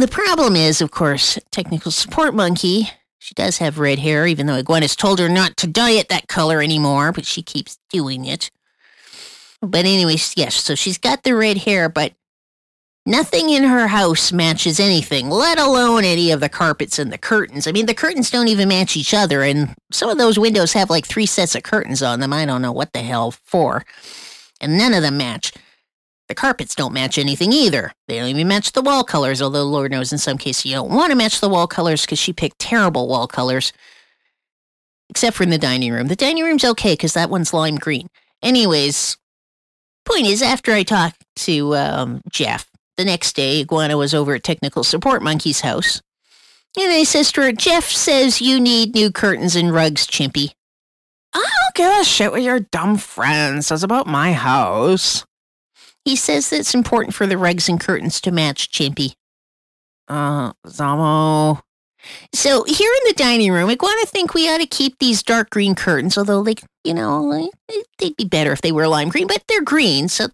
The 0.01 0.07
problem 0.07 0.55
is, 0.55 0.81
of 0.81 0.89
course, 0.89 1.37
technical 1.51 1.91
support 1.91 2.33
monkey. 2.33 2.89
She 3.19 3.35
does 3.35 3.59
have 3.59 3.77
red 3.77 3.99
hair, 3.99 4.25
even 4.25 4.47
though 4.47 4.55
has 4.55 4.95
told 4.95 5.19
her 5.19 5.29
not 5.29 5.55
to 5.57 5.67
dye 5.67 5.91
it 5.91 6.09
that 6.09 6.27
color 6.27 6.59
anymore, 6.59 7.11
but 7.11 7.23
she 7.23 7.43
keeps 7.43 7.77
doing 7.91 8.25
it. 8.25 8.49
But 9.61 9.85
anyways, 9.85 10.33
yes, 10.35 10.55
so 10.55 10.73
she's 10.73 10.97
got 10.97 11.21
the 11.21 11.35
red 11.35 11.59
hair, 11.59 11.87
but 11.87 12.13
nothing 13.05 13.51
in 13.51 13.61
her 13.63 13.89
house 13.89 14.31
matches 14.31 14.79
anything, 14.79 15.29
let 15.29 15.59
alone 15.59 16.03
any 16.03 16.31
of 16.31 16.39
the 16.39 16.49
carpets 16.49 16.97
and 16.97 17.13
the 17.13 17.19
curtains. 17.19 17.67
I 17.67 17.71
mean, 17.71 17.85
the 17.85 17.93
curtains 17.93 18.31
don't 18.31 18.47
even 18.47 18.69
match 18.69 18.97
each 18.97 19.13
other, 19.13 19.43
and 19.43 19.75
some 19.91 20.09
of 20.09 20.17
those 20.17 20.39
windows 20.39 20.73
have 20.73 20.89
like 20.89 21.05
three 21.05 21.27
sets 21.27 21.53
of 21.53 21.61
curtains 21.61 22.01
on 22.01 22.21
them. 22.21 22.33
I 22.33 22.47
don't 22.47 22.63
know 22.63 22.71
what 22.71 22.93
the 22.93 23.03
hell 23.03 23.29
for. 23.29 23.85
And 24.59 24.79
none 24.79 24.95
of 24.95 25.03
them 25.03 25.17
match. 25.17 25.53
The 26.31 26.35
carpets 26.35 26.75
don't 26.75 26.93
match 26.93 27.17
anything 27.17 27.51
either. 27.51 27.91
They 28.07 28.17
don't 28.17 28.29
even 28.29 28.47
match 28.47 28.71
the 28.71 28.81
wall 28.81 29.03
colors, 29.03 29.41
although 29.41 29.65
Lord 29.65 29.91
knows 29.91 30.13
in 30.13 30.17
some 30.17 30.37
cases 30.37 30.65
you 30.65 30.75
don't 30.75 30.89
want 30.89 31.11
to 31.11 31.17
match 31.17 31.41
the 31.41 31.49
wall 31.49 31.67
colors 31.67 32.03
because 32.03 32.19
she 32.19 32.31
picked 32.31 32.57
terrible 32.57 33.09
wall 33.09 33.27
colors. 33.27 33.73
Except 35.09 35.35
for 35.35 35.43
in 35.43 35.49
the 35.49 35.57
dining 35.57 35.91
room. 35.91 36.07
The 36.07 36.15
dining 36.15 36.45
room's 36.45 36.63
okay 36.63 36.93
because 36.93 37.15
that 37.15 37.29
one's 37.29 37.53
lime 37.53 37.75
green. 37.75 38.07
Anyways, 38.41 39.17
point 40.05 40.25
is, 40.25 40.41
after 40.41 40.71
I 40.71 40.83
talked 40.83 41.21
to 41.35 41.75
um, 41.75 42.21
Jeff, 42.31 42.65
the 42.95 43.03
next 43.03 43.35
day, 43.35 43.59
Iguana 43.59 43.97
was 43.97 44.13
over 44.13 44.33
at 44.35 44.43
Technical 44.45 44.85
Support 44.85 45.21
Monkey's 45.21 45.59
house. 45.59 46.01
And 46.77 46.93
I 46.93 47.03
says 47.03 47.33
to 47.33 47.41
her, 47.41 47.51
Jeff 47.51 47.83
says 47.83 48.41
you 48.41 48.57
need 48.57 48.95
new 48.95 49.11
curtains 49.11 49.57
and 49.57 49.73
rugs, 49.73 50.07
Chimpy. 50.07 50.53
I 51.33 51.39
don't 51.39 51.75
give 51.75 52.01
a 52.01 52.05
shit 52.05 52.31
with 52.31 52.45
your 52.45 52.61
dumb 52.61 52.95
friends. 52.95 53.67
says 53.67 53.83
about 53.83 54.07
my 54.07 54.31
house. 54.31 55.25
He 56.05 56.15
says 56.15 56.49
that 56.49 56.59
it's 56.59 56.73
important 56.73 57.13
for 57.13 57.27
the 57.27 57.37
rugs 57.37 57.69
and 57.69 57.79
curtains 57.79 58.19
to 58.21 58.31
match 58.31 58.71
Chimpy. 58.71 59.13
Uh, 60.07 60.53
Zamo. 60.65 61.61
So 62.33 62.63
here 62.63 62.91
in 63.01 63.07
the 63.07 63.13
dining 63.15 63.51
room, 63.51 63.69
Iguana 63.69 64.05
think 64.07 64.33
we 64.33 64.49
ought 64.49 64.57
to 64.57 64.65
keep 64.65 64.97
these 64.99 65.21
dark 65.21 65.51
green 65.51 65.75
curtains, 65.75 66.17
although 66.17 66.43
they, 66.43 66.55
you 66.83 66.93
know, 66.93 67.49
they'd 67.99 68.15
be 68.15 68.25
better 68.25 68.51
if 68.51 68.61
they 68.61 68.71
were 68.71 68.87
lime 68.87 69.09
green, 69.09 69.27
but 69.27 69.43
they're 69.47 69.61
green, 69.61 70.07
so 70.07 70.27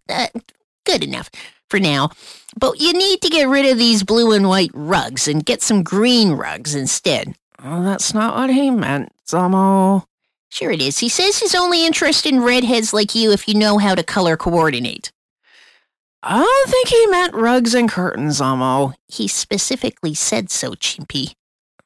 good 0.86 1.04
enough 1.04 1.30
for 1.70 1.80
now. 1.80 2.10
But 2.58 2.80
you 2.80 2.94
need 2.94 3.22
to 3.22 3.30
get 3.30 3.50
rid 3.50 3.66
of 3.66 3.78
these 3.78 4.04
blue 4.04 4.32
and 4.32 4.48
white 4.48 4.72
rugs 4.74 5.28
and 5.28 5.46
get 5.46 5.62
some 5.62 5.84
green 5.84 6.32
rugs 6.32 6.74
instead. 6.74 7.36
Oh, 7.62 7.84
that's 7.84 8.14
not 8.14 8.36
what 8.36 8.50
he 8.50 8.72
meant, 8.72 9.12
Zamo. 9.28 10.06
Sure 10.50 10.72
it 10.72 10.82
is. 10.82 11.00
He 11.00 11.10
says 11.10 11.40
he's 11.40 11.54
only 11.54 11.86
interested 11.86 12.34
in 12.34 12.42
redheads 12.42 12.94
like 12.94 13.14
you 13.14 13.32
if 13.32 13.48
you 13.48 13.56
know 13.56 13.78
how 13.78 13.94
to 13.94 14.04
color 14.04 14.38
coordinate. 14.38 15.12
I 16.30 16.40
don't 16.40 16.70
think 16.70 16.90
he 16.90 17.08
meant 17.08 17.34
rugs 17.36 17.74
and 17.74 17.90
curtains, 17.90 18.42
Zamo. 18.42 18.94
He 19.08 19.30
specifically 19.30 20.14
said 20.14 20.50
so, 20.50 20.72
Chimpy. 20.72 21.34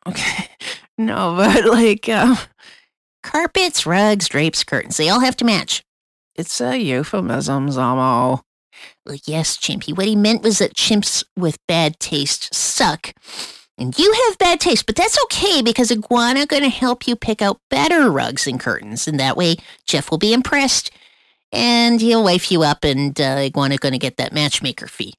Okay. 0.07 0.48
No, 0.98 1.36
but 1.36 1.65
like, 1.65 2.07
uh, 2.10 2.36
carpets, 3.24 3.88
rugs, 3.88 4.27
drapes, 4.27 4.63
curtains, 4.63 4.98
they 4.98 5.10
all 5.10 5.21
have 5.21 5.36
to 5.38 5.45
match. 5.45 5.83
It's 6.36 6.62
a 6.62 6.77
euphemism, 6.77 7.69
Zamo. 7.69 8.41
Well, 9.03 9.17
yes, 9.25 9.57
Chimpy. 9.57 9.98
What 9.98 10.05
he 10.05 10.15
meant 10.15 10.43
was 10.43 10.60
that 10.60 10.75
chimps 10.75 11.24
with 11.36 11.57
bad 11.67 12.00
taste 12.00 12.53
suck. 12.53 13.13
And 13.79 13.98
you 13.98 14.13
have 14.27 14.38
bad 14.38 14.60
taste, 14.60 14.86
but 14.86 14.95
that's 14.95 15.17
okay 15.24 15.63
because 15.63 15.91
Iguana 15.91 16.45
going 16.45 16.62
to 16.62 16.69
help 16.69 17.07
you 17.07 17.15
pick 17.15 17.41
out 17.41 17.60
better 17.71 18.12
rugs 18.12 18.45
and 18.45 18.60
curtains. 18.60 19.07
And 19.07 19.19
that 19.19 19.38
way, 19.38 19.55
Jeff 19.88 20.12
will 20.12 20.19
be 20.19 20.33
impressed 20.33 20.91
and 21.51 22.01
he'll 22.01 22.24
wife 22.24 22.51
you 22.51 22.63
up 22.63 22.84
and 22.84 23.20
uh, 23.20 23.38
Iguana 23.39 23.77
going 23.77 23.93
to 23.93 24.00
get 24.00 24.17
that 24.17 24.34
matchmaker 24.34 24.88
fee. 24.88 25.13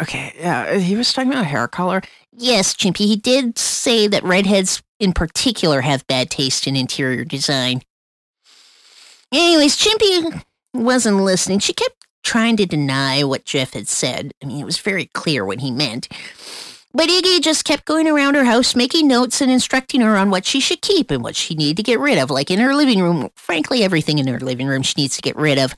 Okay, 0.00 0.32
yeah, 0.38 0.78
he 0.78 0.96
was 0.96 1.12
talking 1.12 1.30
about 1.30 1.44
hair 1.44 1.68
color. 1.68 2.02
Yes, 2.32 2.74
Chimpy, 2.74 3.06
he 3.06 3.16
did 3.16 3.58
say 3.58 4.06
that 4.06 4.24
redheads 4.24 4.82
in 4.98 5.12
particular 5.12 5.82
have 5.82 6.06
bad 6.06 6.30
taste 6.30 6.66
in 6.66 6.76
interior 6.76 7.24
design. 7.24 7.82
Anyways, 9.32 9.76
Chimpy 9.76 10.42
wasn't 10.72 11.18
listening. 11.18 11.58
She 11.58 11.74
kept 11.74 11.96
trying 12.22 12.56
to 12.56 12.66
deny 12.66 13.24
what 13.24 13.44
Jeff 13.44 13.74
had 13.74 13.88
said. 13.88 14.32
I 14.42 14.46
mean, 14.46 14.60
it 14.60 14.64
was 14.64 14.78
very 14.78 15.06
clear 15.06 15.44
what 15.44 15.60
he 15.60 15.70
meant. 15.70 16.08
But 16.94 17.08
Iggy 17.08 17.40
just 17.40 17.64
kept 17.64 17.86
going 17.86 18.06
around 18.06 18.34
her 18.34 18.44
house 18.44 18.74
making 18.76 19.08
notes 19.08 19.40
and 19.40 19.50
instructing 19.50 20.02
her 20.02 20.16
on 20.16 20.30
what 20.30 20.44
she 20.44 20.60
should 20.60 20.82
keep 20.82 21.10
and 21.10 21.22
what 21.22 21.36
she 21.36 21.54
needed 21.54 21.78
to 21.78 21.82
get 21.82 21.98
rid 21.98 22.18
of. 22.18 22.30
Like 22.30 22.50
in 22.50 22.58
her 22.58 22.74
living 22.74 23.00
room, 23.00 23.30
frankly, 23.34 23.82
everything 23.82 24.18
in 24.18 24.26
her 24.26 24.40
living 24.40 24.66
room 24.66 24.82
she 24.82 25.00
needs 25.00 25.16
to 25.16 25.22
get 25.22 25.36
rid 25.36 25.58
of. 25.58 25.74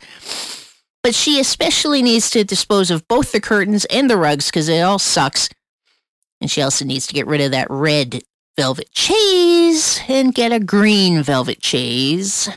But 1.04 1.14
she 1.14 1.38
especially 1.38 2.02
needs 2.02 2.30
to 2.30 2.42
dispose 2.42 2.90
of 2.90 3.06
both 3.06 3.30
the 3.30 3.40
curtains 3.40 3.84
and 3.86 4.10
the 4.10 4.16
rugs 4.16 4.46
because 4.46 4.68
it 4.68 4.80
all 4.80 4.98
sucks. 4.98 5.48
And 6.40 6.50
she 6.50 6.62
also 6.62 6.84
needs 6.84 7.06
to 7.06 7.14
get 7.14 7.26
rid 7.26 7.40
of 7.40 7.52
that 7.52 7.68
red 7.70 8.22
velvet 8.56 8.88
chaise 8.92 10.00
and 10.08 10.34
get 10.34 10.50
a 10.50 10.60
green 10.60 11.22
velvet 11.22 11.64
chaise. 11.64 12.48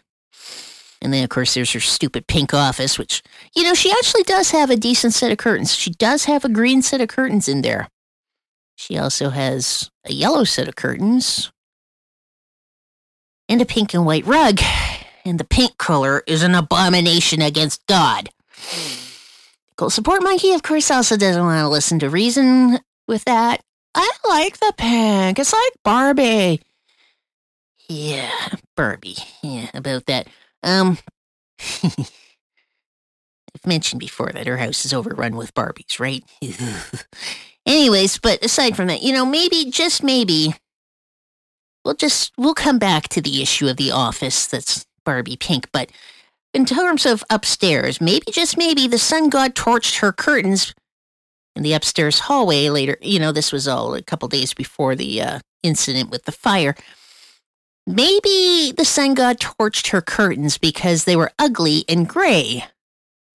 And 0.99 1.13
then, 1.13 1.23
of 1.23 1.29
course, 1.29 1.53
there's 1.53 1.73
her 1.73 1.79
stupid 1.79 2.25
pink 2.25 2.53
office, 2.53 2.97
which, 2.97 3.21
you 3.55 3.63
know, 3.63 3.75
she 3.75 3.91
actually 3.91 4.23
does 4.23 4.49
have 4.49 4.71
a 4.71 4.75
decent 4.75 5.13
set 5.13 5.31
of 5.31 5.37
curtains. 5.37 5.75
She 5.75 5.91
does 5.91 6.25
have 6.25 6.43
a 6.43 6.49
green 6.49 6.81
set 6.81 7.01
of 7.01 7.07
curtains 7.07 7.47
in 7.47 7.61
there. 7.61 7.87
She 8.77 8.97
also 8.97 9.31
has 9.31 9.89
a 10.05 10.13
yellow 10.13 10.43
set 10.43 10.67
of 10.67 10.75
curtains 10.75 11.51
and 13.49 13.59
a 13.59 13.65
pink 13.65 13.95
and 13.95 14.05
white 14.05 14.25
rug. 14.27 14.61
And 15.25 15.39
the 15.39 15.45
pink 15.45 15.77
color 15.79 16.23
is 16.27 16.43
an 16.43 16.53
abomination 16.53 17.41
against 17.41 17.85
God. 17.87 18.29
Cool 19.77 19.89
support 19.89 20.21
monkey, 20.21 20.53
of 20.53 20.61
course, 20.61 20.91
also 20.91 21.17
doesn't 21.17 21.43
want 21.43 21.59
to 21.59 21.67
listen 21.67 21.97
to 21.99 22.09
reason 22.09 22.79
with 23.07 23.25
that. 23.25 23.61
I 23.95 24.09
like 24.27 24.59
the 24.59 24.73
pink. 24.77 25.39
It's 25.39 25.53
like 25.53 25.73
Barbie. 25.83 26.61
Yeah, 27.89 28.49
Barbie. 28.75 29.17
Yeah, 29.41 29.71
about 29.73 30.05
that. 30.05 30.27
Um, 30.61 30.99
I've 31.83 32.05
mentioned 33.65 33.99
before 33.99 34.31
that 34.31 34.45
her 34.45 34.57
house 34.57 34.85
is 34.85 34.93
overrun 34.93 35.35
with 35.35 35.55
Barbies, 35.55 35.99
right? 35.99 36.23
Anyways, 37.67 38.17
but 38.17 38.43
aside 38.43 38.77
from 38.77 38.87
that, 38.87 39.03
you 39.03 39.11
know, 39.11 39.25
maybe, 39.25 39.69
just 39.69 40.01
maybe, 40.01 40.55
we'll 41.83 41.95
just, 41.95 42.31
we'll 42.37 42.53
come 42.53 42.79
back 42.79 43.09
to 43.09 43.21
the 43.21 43.41
issue 43.41 43.67
of 43.67 43.75
the 43.75 43.91
office 43.91 44.47
that's 44.47 44.85
Barbie 45.03 45.35
pink, 45.35 45.67
but 45.73 45.91
in 46.53 46.65
terms 46.65 47.05
of 47.05 47.25
upstairs, 47.29 47.99
maybe, 47.99 48.31
just 48.31 48.57
maybe, 48.57 48.87
the 48.87 48.97
sun 48.97 49.29
god 49.29 49.53
torched 49.53 49.99
her 49.99 50.13
curtains 50.13 50.73
in 51.57 51.63
the 51.63 51.73
upstairs 51.73 52.19
hallway 52.19 52.69
later. 52.69 52.97
You 53.01 53.19
know, 53.19 53.33
this 53.33 53.51
was 53.51 53.67
all 53.67 53.95
a 53.95 54.01
couple 54.01 54.29
days 54.29 54.53
before 54.53 54.95
the 54.95 55.21
uh, 55.21 55.39
incident 55.61 56.09
with 56.09 56.23
the 56.23 56.31
fire. 56.31 56.73
Maybe 57.85 58.73
the 58.75 58.85
sun 58.85 59.13
god 59.13 59.39
torched 59.39 59.89
her 59.89 60.01
curtains 60.01 60.57
because 60.57 61.03
they 61.03 61.15
were 61.15 61.31
ugly 61.37 61.83
and 61.89 62.07
gray. 62.07 62.65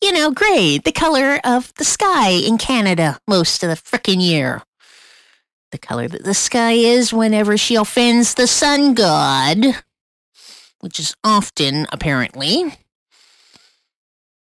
You 0.03 0.11
know, 0.11 0.33
gray, 0.33 0.79
the 0.79 0.91
color 0.91 1.39
of 1.45 1.73
the 1.75 1.85
sky 1.85 2.31
in 2.31 2.59
Canada 2.59 3.21
most 3.29 3.63
of 3.63 3.71
the 3.71 3.77
frickin' 3.77 4.21
year. 4.21 4.61
The 5.71 5.79
color 5.79 6.09
that 6.09 6.25
the 6.25 6.35
sky 6.35 6.73
is 6.73 7.13
whenever 7.13 7.57
she 7.57 7.77
offends 7.77 8.35
the 8.35 8.49
sun 8.49 8.95
god, 8.95 9.65
which 10.81 10.99
is 10.99 11.15
often, 11.23 11.87
apparently. 11.93 12.77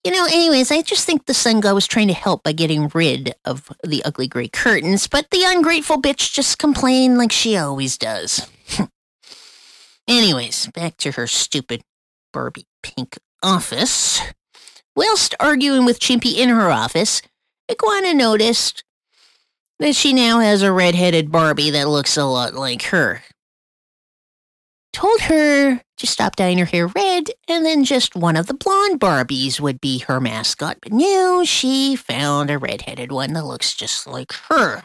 You 0.04 0.12
know, 0.12 0.26
anyways, 0.26 0.74
I 0.74 0.82
just 0.82 1.06
think 1.06 1.26
the 1.26 1.34
sun 1.34 1.62
god 1.62 1.74
was 1.74 1.88
trying 1.88 2.10
to 2.10 2.14
help 2.14 2.44
by 2.44 2.52
getting 2.52 2.92
rid 2.94 3.34
of 3.46 3.72
the 3.82 4.04
ugly 4.04 4.28
gray 4.28 4.50
curtains, 4.50 5.08
but 5.08 5.30
the 5.32 5.46
ungrateful 5.46 6.02
bitch 6.02 6.34
just 6.34 6.60
complained 6.60 7.18
like 7.18 7.32
she 7.32 7.56
always 7.56 7.98
does. 7.98 8.46
anyways, 10.08 10.68
back 10.68 10.98
to 10.98 11.14
her 11.14 11.28
stupid 11.28 11.82
Barbie 12.34 12.68
pink 12.84 13.18
office. 13.42 14.20
Whilst 14.96 15.36
arguing 15.40 15.86
with 15.86 16.00
Chimpy 16.00 16.38
in 16.38 16.50
her 16.50 16.72
office, 16.72 17.22
Iguana 17.70 18.14
noticed 18.14 18.84
that 19.80 19.96
she 19.96 20.14
now 20.14 20.40
has 20.40 20.62
a 20.62 20.72
red-headed 20.72 21.32
Barbie 21.32 21.72
that 21.72 21.90
looks 21.90 22.16
a 22.16 22.24
lot 22.24 22.54
like 22.54 22.84
her. 22.84 23.24
Told 24.94 25.22
her 25.22 25.82
to 25.98 26.08
stop 26.08 26.38
dyeing 26.38 26.60
her 26.60 26.66
hair 26.66 26.88
red, 26.88 27.32
and 27.50 27.66
then 27.66 27.84
just 27.84 28.16
one 28.16 28.38
of 28.38 28.48
the 28.48 28.54
blonde 28.54 29.02
Barbies 29.02 29.60
would 29.60 29.82
be 29.82 30.00
her 30.00 30.22
mascot. 30.22 30.78
But 30.82 30.94
no, 30.94 31.44
she 31.44 31.98
found 31.98 32.50
a 32.50 32.58
red-headed 32.58 33.12
one 33.12 33.34
that 33.34 33.44
looks 33.44 33.76
just 33.76 34.08
like 34.08 34.32
her. 34.50 34.84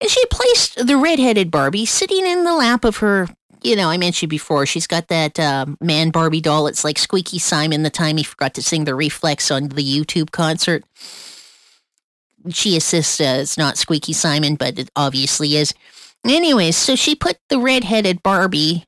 And 0.00 0.10
she 0.10 0.24
placed 0.26 0.86
the 0.86 0.96
red-headed 0.96 1.50
Barbie 1.50 1.86
sitting 1.86 2.24
in 2.24 2.44
the 2.44 2.54
lap 2.54 2.84
of 2.84 2.98
her 2.98 3.28
you 3.64 3.76
know, 3.76 3.88
I 3.88 3.96
mentioned 3.96 4.30
before, 4.30 4.66
she's 4.66 4.86
got 4.86 5.08
that 5.08 5.38
uh, 5.38 5.66
man 5.80 6.10
Barbie 6.10 6.40
doll. 6.40 6.66
It's 6.66 6.84
like 6.84 6.98
Squeaky 6.98 7.38
Simon 7.38 7.82
the 7.82 7.90
time 7.90 8.16
he 8.16 8.24
forgot 8.24 8.54
to 8.54 8.62
sing 8.62 8.84
the 8.84 8.94
reflex 8.94 9.50
on 9.50 9.68
the 9.68 9.84
YouTube 9.84 10.30
concert 10.30 10.84
she 12.50 12.76
assists 12.76 13.20
uh, 13.20 13.38
it's 13.40 13.58
not 13.58 13.78
Squeaky 13.78 14.12
Simon, 14.12 14.56
but 14.56 14.78
it 14.78 14.90
obviously 14.96 15.56
is. 15.56 15.74
Anyways, 16.26 16.76
so 16.76 16.96
she 16.96 17.14
put 17.14 17.38
the 17.48 17.58
red-headed 17.58 18.22
Barbie 18.22 18.84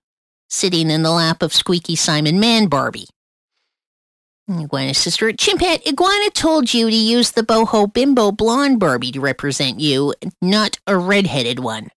sitting 0.48 0.90
in 0.90 1.02
the 1.02 1.10
lap 1.10 1.42
of 1.42 1.52
Squeaky 1.52 1.96
Simon 1.96 2.38
Man 2.38 2.66
Barbie. 2.66 3.06
Iguana's 4.48 4.98
sister 4.98 5.32
Chimpette, 5.32 5.86
Iguana 5.86 6.30
told 6.30 6.74
you 6.74 6.90
to 6.90 6.96
use 6.96 7.30
the 7.30 7.42
boho 7.42 7.90
bimbo 7.92 8.30
blonde 8.30 8.78
Barbie 8.78 9.12
to 9.12 9.20
represent 9.20 9.80
you, 9.80 10.12
not 10.42 10.78
a 10.86 10.98
red-headed 10.98 11.60
one. 11.60 11.88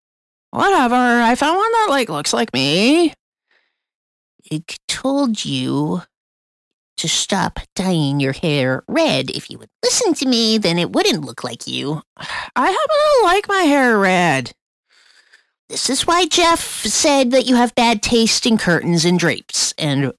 Whatever, 0.58 0.96
I 0.96 1.36
found 1.36 1.56
one 1.56 1.72
that 1.72 1.88
like 1.92 2.10
looks 2.10 2.34
like 2.34 2.52
me. 2.52 3.14
It 4.50 4.80
told 4.88 5.46
you 5.46 6.02
to 6.98 7.08
stop 7.08 7.60
dyeing 7.76 8.20
your 8.20 8.34
hair 8.34 8.84
red. 8.88 9.30
If 9.30 9.52
you 9.52 9.60
would 9.60 9.70
listen 9.84 10.16
to 10.16 10.28
me, 10.28 10.58
then 10.58 10.80
it 10.80 10.92
wouldn't 10.92 11.24
look 11.24 11.44
like 11.44 11.68
you. 11.68 12.02
I 12.18 12.72
happen 12.72 12.76
to 12.76 13.26
like 13.26 13.48
my 13.48 13.62
hair 13.66 14.00
red. 14.00 14.54
This 15.70 15.92
is 15.92 16.08
why 16.08 16.26
Jeff 16.26 16.60
said 16.60 17.30
that 17.30 17.46
you 17.46 17.56
have 17.56 17.76
bad 17.76 18.02
taste 18.02 18.48
in 18.48 18.58
curtains 18.58 19.06
and 19.06 19.20
drapes 19.20 19.76
and 19.78 20.12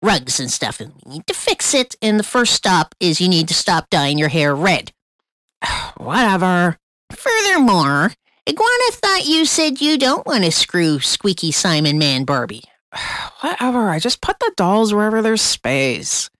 rugs 0.00 0.38
and 0.38 0.48
stuff, 0.48 0.78
and 0.78 0.92
we 0.94 1.14
need 1.14 1.26
to 1.26 1.34
fix 1.34 1.74
it. 1.74 1.96
And 2.00 2.20
the 2.20 2.22
first 2.22 2.52
stop 2.52 2.94
is 3.00 3.20
you 3.20 3.28
need 3.28 3.48
to 3.48 3.54
stop 3.54 3.90
dyeing 3.90 4.16
your 4.16 4.28
hair 4.28 4.54
red. 4.54 4.92
Whatever. 5.96 6.78
Furthermore, 7.10 8.12
Iguana 8.48 8.92
thought 8.92 9.26
you 9.26 9.44
said 9.44 9.80
you 9.80 9.98
don't 9.98 10.24
want 10.24 10.44
to 10.44 10.52
screw 10.52 11.00
Squeaky 11.00 11.50
Simon 11.50 11.98
Man 11.98 12.24
Barbie. 12.24 12.62
Whatever, 13.40 13.90
I 13.90 13.98
just 13.98 14.20
put 14.20 14.38
the 14.38 14.52
dolls 14.56 14.94
wherever 14.94 15.20
there's 15.20 15.42
space. 15.42 16.30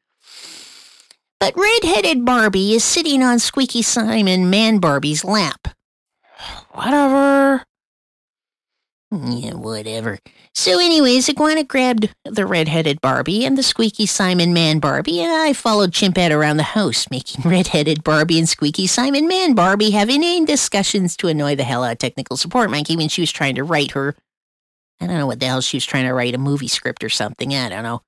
But 1.41 1.57
red-headed 1.57 2.25
Barbie 2.25 2.75
is 2.75 2.85
sitting 2.85 3.25
on 3.25 3.41
Squeaky 3.41 3.83
Simon 3.83 4.51
Man 4.51 4.79
Barbie's 4.79 5.25
lap. 5.25 5.67
Whatever. 6.71 7.65
Yeah, 9.13 9.55
whatever. 9.55 10.19
So 10.53 10.81
anyways, 10.81 11.29
Iguana 11.29 11.65
grabbed 11.65 12.13
the 12.25 12.45
red-headed 12.45 13.01
Barbie 13.01 13.45
and 13.45 13.57
the 13.57 13.63
Squeaky 13.63 14.05
Simon 14.05 14.53
Man 14.53 14.81
Barbie, 14.81 15.21
and 15.21 15.33
I 15.33 15.53
followed 15.53 15.93
Chimpette 15.93 16.33
around 16.33 16.57
the 16.57 16.65
house, 16.65 17.09
making 17.11 17.43
red-headed 17.49 18.03
Barbie 18.03 18.39
and 18.39 18.49
Squeaky 18.49 18.87
Simon 18.87 19.29
Man 19.29 19.55
Barbie 19.55 19.91
have 19.91 20.11
inane 20.11 20.45
discussions 20.45 21.17
to 21.19 21.29
annoy 21.29 21.55
the 21.55 21.65
hell 21.65 21.85
out 21.85 21.93
of 21.93 21.99
technical 21.99 22.37
support 22.37 22.71
monkey 22.71 22.97
when 22.97 23.09
she 23.09 23.23
was 23.23 23.31
trying 23.31 23.55
to 23.55 23.65
write 23.65 23.93
her 23.93 24.17
I 25.01 25.07
don't 25.07 25.19
know 25.19 25.27
what 25.27 25.41
the 25.41 25.47
hell 25.47 25.61
she 25.61 25.77
was 25.77 25.85
trying 25.85 26.07
to 26.07 26.15
write 26.15 26.35
a 26.35 26.39
movie 26.39 26.69
script 26.69 27.05
or 27.05 27.09
something. 27.09 27.55
I 27.55 27.69
don't 27.69 27.83
know. 27.83 28.03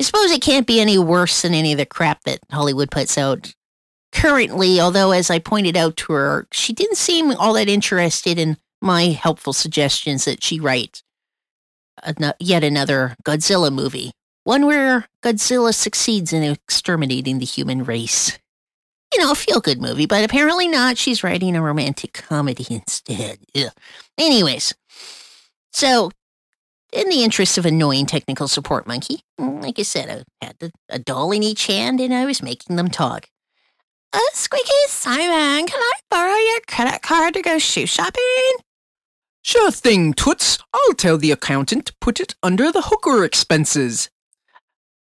I 0.00 0.04
suppose 0.04 0.30
it 0.30 0.42
can't 0.42 0.66
be 0.66 0.80
any 0.80 0.98
worse 0.98 1.42
than 1.42 1.54
any 1.54 1.72
of 1.72 1.78
the 1.78 1.86
crap 1.86 2.24
that 2.24 2.40
Hollywood 2.50 2.90
puts 2.90 3.16
out 3.16 3.54
currently, 4.12 4.80
although, 4.80 5.12
as 5.12 5.30
I 5.30 5.38
pointed 5.38 5.76
out 5.76 5.96
to 5.98 6.12
her, 6.12 6.46
she 6.52 6.72
didn't 6.72 6.96
seem 6.96 7.32
all 7.32 7.54
that 7.54 7.68
interested 7.68 8.38
in 8.38 8.58
my 8.84 9.06
helpful 9.06 9.52
suggestions 9.52 10.26
that 10.26 10.44
she 10.44 10.60
write 10.60 11.02
yet 12.38 12.64
another 12.64 13.16
Godzilla 13.24 13.72
movie, 13.72 14.12
one 14.44 14.66
where 14.66 15.08
Godzilla 15.22 15.74
succeeds 15.74 16.32
in 16.32 16.42
exterminating 16.42 17.38
the 17.38 17.44
human 17.44 17.84
race. 17.84 18.38
You 19.12 19.20
know, 19.20 19.32
a 19.32 19.36
feel 19.36 19.60
good 19.60 19.80
movie, 19.80 20.06
but 20.06 20.24
apparently 20.24 20.66
not. 20.66 20.98
She's 20.98 21.22
writing 21.22 21.54
a 21.54 21.62
romantic 21.62 22.12
comedy 22.12 22.66
instead. 22.70 23.38
Ugh. 23.56 23.70
Anyways, 24.18 24.74
so, 25.72 26.10
in 26.92 27.08
the 27.08 27.24
interest 27.24 27.58
of 27.58 27.66
annoying 27.66 28.06
technical 28.06 28.48
support 28.48 28.86
monkey, 28.86 29.20
like 29.38 29.78
I 29.78 29.82
said, 29.82 30.24
I 30.40 30.44
had 30.44 30.72
a 30.88 30.98
doll 30.98 31.32
in 31.32 31.42
each 31.42 31.66
hand 31.66 32.00
and 32.00 32.14
I 32.14 32.24
was 32.24 32.42
making 32.42 32.76
them 32.76 32.88
talk. 32.88 33.28
Uh, 34.12 34.18
Squeaky 34.32 34.70
Simon, 34.86 35.66
can 35.66 35.80
I 35.80 35.92
borrow 36.08 36.36
your 36.36 36.60
credit 36.68 37.02
card 37.02 37.34
to 37.34 37.42
go 37.42 37.58
shoe 37.58 37.86
shopping? 37.86 38.63
Sure 39.44 39.70
thing, 39.70 40.14
Toots. 40.14 40.56
I'll 40.72 40.94
tell 40.94 41.18
the 41.18 41.30
accountant 41.30 41.84
to 41.86 41.94
put 42.00 42.18
it 42.18 42.34
under 42.42 42.72
the 42.72 42.80
hooker 42.80 43.24
expenses. 43.24 44.08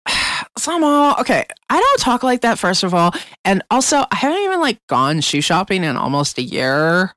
Zamo, 0.58 1.12
uh, 1.14 1.22
okay, 1.22 1.46
I 1.70 1.80
don't 1.80 2.00
talk 2.00 2.24
like 2.24 2.42
that, 2.42 2.58
first 2.58 2.82
of 2.82 2.96
all. 2.96 3.14
And 3.46 3.64
also, 3.70 3.98
I 4.12 4.16
haven't 4.16 4.40
even, 4.40 4.60
like, 4.60 4.80
gone 4.88 5.22
shoe 5.22 5.40
shopping 5.40 5.84
in 5.84 5.96
almost 5.98 6.40
a 6.40 6.42
year. 6.42 7.14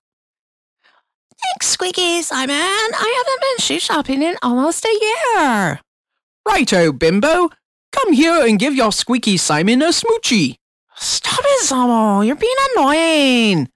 Thanks, 1.42 1.68
Squeaky 1.68 2.20
Simon. 2.20 2.54
I 2.54 3.24
haven't 3.24 3.40
been 3.40 3.64
shoe 3.64 3.80
shopping 3.80 4.22
in 4.22 4.36
almost 4.42 4.84
a 4.84 4.98
year. 5.00 5.80
Righto, 6.46 6.92
Bimbo. 6.92 7.48
Come 7.92 8.12
here 8.12 8.44
and 8.46 8.58
give 8.58 8.74
your 8.74 8.92
Squeaky 8.92 9.38
Simon 9.38 9.80
a 9.80 9.86
smoochie. 9.86 10.56
Stop 10.96 11.40
it, 11.40 11.66
Zamo. 11.66 12.26
You're 12.26 12.36
being 12.36 12.54
annoying. 12.74 13.70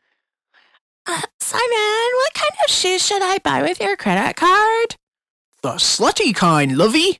Uh, 1.12 1.22
Simon, 1.40 2.10
what 2.14 2.34
kind 2.34 2.52
of 2.64 2.72
shoes 2.72 3.04
should 3.04 3.20
I 3.20 3.38
buy 3.38 3.62
with 3.62 3.80
your 3.80 3.96
credit 3.96 4.36
card? 4.36 4.94
The 5.60 5.70
slutty 5.70 6.32
kind, 6.34 6.78
lovey. 6.78 7.18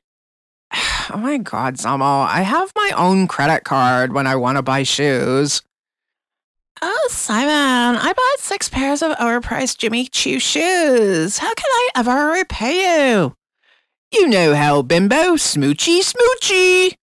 Oh 1.13 1.17
my 1.17 1.39
god, 1.39 1.75
Zamo. 1.75 2.25
I 2.25 2.43
have 2.43 2.71
my 2.73 2.93
own 2.95 3.27
credit 3.27 3.65
card 3.65 4.13
when 4.13 4.27
I 4.27 4.37
want 4.37 4.55
to 4.55 4.61
buy 4.61 4.83
shoes. 4.83 5.61
Oh, 6.81 7.07
Simon, 7.11 7.97
I 7.99 8.13
bought 8.13 8.39
six 8.39 8.69
pairs 8.69 9.01
of 9.01 9.11
overpriced 9.17 9.79
Jimmy 9.79 10.05
Choo 10.05 10.39
shoes. 10.39 11.39
How 11.39 11.53
can 11.53 11.65
I 11.69 11.89
ever 11.97 12.27
repay 12.31 13.09
you? 13.11 13.35
You 14.13 14.29
know 14.29 14.55
how, 14.55 14.83
Bimbo. 14.83 15.35
Smoochy, 15.35 15.99
smoochy. 15.99 16.93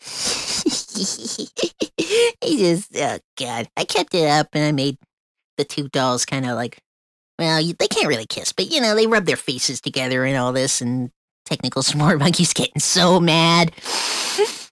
he 2.40 2.58
just, 2.58 2.96
oh, 2.96 3.18
God. 3.38 3.68
I 3.76 3.84
kept 3.84 4.12
it 4.14 4.26
up 4.26 4.48
and 4.54 4.64
I 4.64 4.72
made 4.72 4.98
the 5.60 5.64
two 5.64 5.88
dolls 5.88 6.24
kind 6.24 6.46
of 6.46 6.56
like, 6.56 6.78
well, 7.38 7.62
they 7.78 7.88
can't 7.88 8.08
really 8.08 8.26
kiss, 8.26 8.52
but, 8.52 8.70
you 8.70 8.80
know, 8.80 8.94
they 8.94 9.06
rub 9.06 9.26
their 9.26 9.36
faces 9.36 9.80
together 9.80 10.24
and 10.24 10.36
all 10.36 10.52
this, 10.52 10.80
and 10.80 11.10
technical 11.44 11.82
smart 11.82 12.18
monkey's 12.20 12.52
getting 12.52 12.80
so 12.80 13.20
mad. 13.20 13.72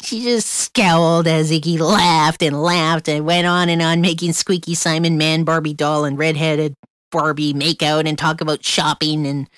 She 0.01 0.23
just 0.23 0.49
scowled 0.49 1.27
as 1.27 1.51
Iggy 1.51 1.79
laughed 1.79 2.43
and 2.43 2.63
laughed 2.63 3.09
and 3.09 3.27
went 3.27 3.47
on 3.47 3.69
and 3.69 3.83
on 3.83 4.01
making 4.01 4.33
Squeaky 4.33 4.75
Simon 4.75 5.19
Man 5.19 5.45
Barbie 5.45 5.75
doll 5.75 6.05
and 6.05 6.17
redheaded 6.17 6.75
Barbie 7.11 7.53
make 7.53 7.83
out 7.83 8.07
and 8.07 8.17
talk 8.17 8.41
about 8.41 8.65
shopping 8.65 9.27
and 9.27 9.51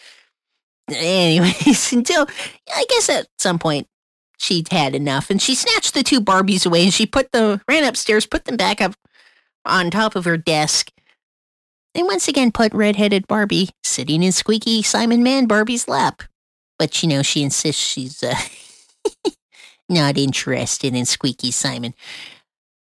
anyways 0.91 1.93
until 1.93 2.27
I 2.75 2.85
guess 2.89 3.09
at 3.09 3.29
some 3.39 3.59
point 3.59 3.87
she'd 4.39 4.73
had 4.73 4.95
enough 4.95 5.31
and 5.31 5.41
she 5.41 5.55
snatched 5.55 5.95
the 5.95 6.03
two 6.03 6.21
Barbies 6.21 6.67
away 6.67 6.85
and 6.85 6.93
she 6.93 7.07
put 7.07 7.31
them 7.33 7.61
ran 7.69 7.85
upstairs, 7.85 8.27
put 8.27 8.47
them 8.47 8.57
back 8.57 8.81
up 8.81 8.95
on 9.67 9.91
top 9.91 10.17
of 10.17 10.25
her 10.25 10.37
desk. 10.37 10.91
And 11.95 12.07
once 12.07 12.29
again 12.29 12.53
put 12.53 12.73
redheaded 12.73 13.27
Barbie 13.27 13.71
sitting 13.83 14.23
in 14.23 14.33
Squeaky 14.33 14.83
Simon 14.83 15.23
Man 15.23 15.47
Barbie's 15.47 15.89
lap. 15.89 16.23
But 16.79 17.03
you 17.03 17.09
know, 17.09 17.23
she 17.23 17.43
insists 17.43 17.83
she's 17.83 18.23
uh 18.23 18.35
not 19.89 20.17
interested 20.17 20.95
in 20.95 21.05
Squeaky 21.05 21.51
Simon. 21.51 21.95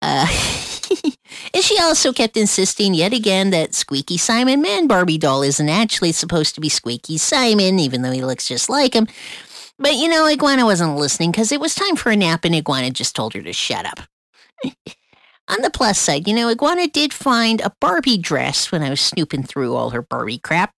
Uh, 0.01 0.27
and 1.53 1.63
she 1.63 1.77
also 1.79 2.13
kept 2.13 2.37
insisting 2.37 2.93
yet 2.93 3.13
again 3.13 3.49
that 3.49 3.73
Squeaky 3.73 4.17
Simon 4.17 4.61
Man 4.61 4.87
Barbie 4.87 5.17
doll 5.17 5.43
isn't 5.43 5.69
actually 5.69 6.11
supposed 6.11 6.55
to 6.55 6.61
be 6.61 6.69
Squeaky 6.69 7.17
Simon, 7.17 7.79
even 7.79 8.01
though 8.01 8.11
he 8.11 8.21
looks 8.21 8.47
just 8.47 8.69
like 8.69 8.93
him. 8.93 9.07
But 9.77 9.95
you 9.95 10.09
know, 10.09 10.25
Iguana 10.25 10.65
wasn't 10.65 10.97
listening 10.97 11.31
because 11.31 11.51
it 11.51 11.61
was 11.61 11.73
time 11.73 11.95
for 11.95 12.11
a 12.11 12.15
nap, 12.15 12.43
and 12.43 12.53
Iguana 12.53 12.91
just 12.91 13.15
told 13.15 13.33
her 13.33 13.41
to 13.41 13.53
shut 13.53 13.85
up. 13.85 14.01
On 15.49 15.61
the 15.63 15.71
plus 15.71 15.97
side, 15.97 16.27
you 16.27 16.33
know, 16.33 16.49
Iguana 16.49 16.87
did 16.87 17.11
find 17.11 17.59
a 17.61 17.71
Barbie 17.81 18.19
dress 18.19 18.71
when 18.71 18.83
I 18.83 18.89
was 18.91 19.01
snooping 19.01 19.43
through 19.43 19.75
all 19.75 19.89
her 19.89 20.03
Barbie 20.03 20.37
crap. 20.37 20.71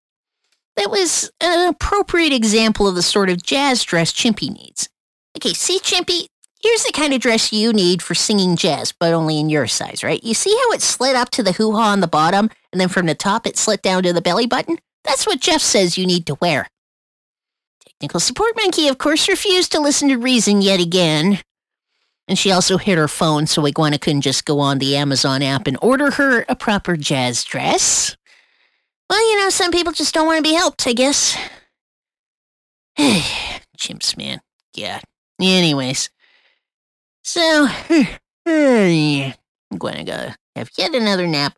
That 0.78 0.90
was 0.90 1.30
an 1.42 1.68
appropriate 1.68 2.32
example 2.32 2.88
of 2.88 2.96
the 2.96 3.02
sort 3.02 3.30
of 3.30 3.44
jazz 3.44 3.84
dress 3.84 4.14
Chimpy 4.14 4.50
needs. 4.50 4.88
Okay, 5.38 5.54
see, 5.54 5.80
Chimpy, 5.80 6.28
here's 6.62 6.84
the 6.84 6.94
kind 6.94 7.14
of 7.14 7.20
dress 7.20 7.52
you 7.52 7.74
need 7.74 8.02
for 8.02 8.16
singing 8.16 8.56
jazz, 8.56 8.94
but 8.98 9.14
only 9.14 9.40
in 9.40 9.50
your 9.50 9.68
size, 9.68 10.04
right? 10.04 10.24
You 10.24 10.34
see 10.34 10.52
how 10.52 10.72
it 10.72 10.82
slid 10.82 11.18
up 11.18 11.32
to 11.32 11.44
the 11.44 11.52
hoo 11.52 11.74
ha 11.74 11.92
on 11.92 12.00
the 12.00 12.08
bottom, 12.08 12.50
and 12.72 12.80
then 12.80 12.88
from 12.88 13.08
the 13.08 13.16
top 13.16 13.46
it 13.46 13.58
slid 13.58 13.82
down 13.82 14.04
to 14.04 14.14
the 14.14 14.22
belly 14.22 14.48
button? 14.48 14.78
That's 15.04 15.28
what 15.28 15.42
Jeff 15.42 15.62
says 15.62 15.98
you 15.98 16.06
need 16.06 16.26
to 16.28 16.36
wear. 16.36 16.68
Technical 17.86 18.22
Support 18.22 18.54
Monkey, 18.56 18.88
of 18.88 18.98
course, 18.98 19.28
refused 19.28 19.74
to 19.74 19.82
listen 19.82 20.08
to 20.10 20.18
reason 20.18 20.62
yet 20.62 20.80
again. 20.80 21.40
And 22.28 22.38
she 22.38 22.52
also 22.52 22.78
hit 22.78 22.98
her 22.98 23.08
phone, 23.08 23.48
so 23.48 23.66
Iguana 23.66 24.00
couldn't 24.00 24.22
just 24.22 24.46
go 24.46 24.60
on 24.60 24.78
the 24.78 24.96
Amazon 24.96 25.42
app 25.42 25.68
and 25.68 25.78
order 25.82 26.12
her 26.12 26.46
a 26.48 26.56
proper 26.56 26.96
jazz 26.96 27.44
dress. 27.44 28.16
Well, 29.10 29.30
you 29.30 29.40
know, 29.40 29.50
some 29.50 29.72
people 29.72 29.92
just 29.92 30.14
don't 30.14 30.28
want 30.28 30.38
to 30.38 30.50
be 30.50 30.56
helped, 30.56 30.88
I 30.88 30.94
guess. 30.94 31.36
Chimps, 33.78 34.16
man. 34.18 34.40
Yeah. 34.74 35.02
Anyways. 35.42 36.10
So, 37.24 37.68
I'm 38.46 39.78
going 39.78 39.98
to 39.98 40.04
go 40.04 40.30
have 40.56 40.70
yet 40.78 40.96
another 40.96 41.28
nap. 41.28 41.58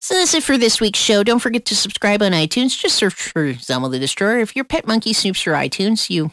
So 0.00 0.14
that's 0.14 0.34
it 0.34 0.44
for 0.44 0.56
this 0.56 0.80
week's 0.80 0.98
show. 0.98 1.24
Don't 1.24 1.40
forget 1.40 1.64
to 1.66 1.76
subscribe 1.76 2.22
on 2.22 2.32
iTunes. 2.32 2.78
Just 2.78 2.96
search 2.96 3.14
for 3.14 3.52
Zamo 3.54 3.90
the 3.90 3.98
Destroyer. 3.98 4.38
If 4.38 4.54
your 4.54 4.64
pet 4.64 4.86
monkey 4.86 5.12
snoops 5.12 5.44
your 5.44 5.56
iTunes, 5.56 6.08
you 6.08 6.30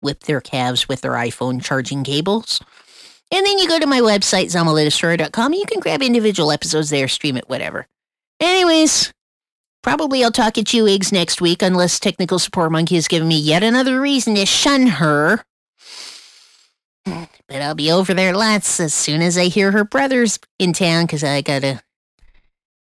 whip 0.00 0.20
their 0.20 0.40
calves 0.40 0.88
with 0.88 1.00
their 1.00 1.12
iPhone 1.12 1.62
charging 1.62 2.04
cables. 2.04 2.60
And 3.30 3.44
then 3.44 3.58
you 3.58 3.68
go 3.68 3.78
to 3.78 3.86
my 3.86 4.00
website, 4.00 4.46
ZamoTheDestroyer.com. 4.46 5.52
You 5.54 5.64
can 5.66 5.80
grab 5.80 6.02
individual 6.02 6.52
episodes 6.52 6.90
there, 6.90 7.08
stream 7.08 7.36
it, 7.36 7.48
whatever. 7.48 7.86
Anyways, 8.40 9.12
Probably 9.84 10.24
I'll 10.24 10.32
talk 10.32 10.56
at 10.56 10.72
you 10.72 10.88
eggs 10.88 11.12
next 11.12 11.42
week 11.42 11.60
unless 11.60 12.00
Technical 12.00 12.38
Support 12.38 12.72
Monkey 12.72 12.94
has 12.94 13.06
given 13.06 13.28
me 13.28 13.38
yet 13.38 13.62
another 13.62 14.00
reason 14.00 14.34
to 14.34 14.46
shun 14.46 14.86
her. 14.86 15.44
But 17.04 17.60
I'll 17.60 17.74
be 17.74 17.92
over 17.92 18.14
there 18.14 18.32
lots 18.34 18.80
as 18.80 18.94
soon 18.94 19.20
as 19.20 19.36
I 19.36 19.44
hear 19.48 19.72
her 19.72 19.84
brother's 19.84 20.38
in 20.58 20.72
town 20.72 21.04
because 21.04 21.22
I 21.22 21.42
gotta 21.42 21.82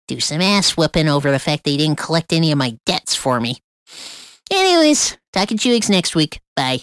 do 0.07 0.21
some 0.21 0.42
ass 0.42 0.77
whooping 0.77 1.09
over 1.09 1.31
the 1.31 1.38
fact 1.38 1.64
they 1.64 1.79
didn't 1.79 1.97
collect 1.97 2.31
any 2.31 2.53
of 2.53 2.59
my 2.59 2.77
debts 2.85 3.14
for 3.14 3.40
me. 3.40 3.62
Anyways, 4.53 5.16
talk 5.33 5.51
at 5.51 5.64
you 5.64 5.75
eggs 5.75 5.88
next 5.88 6.14
week. 6.14 6.42
Bye. 6.55 6.81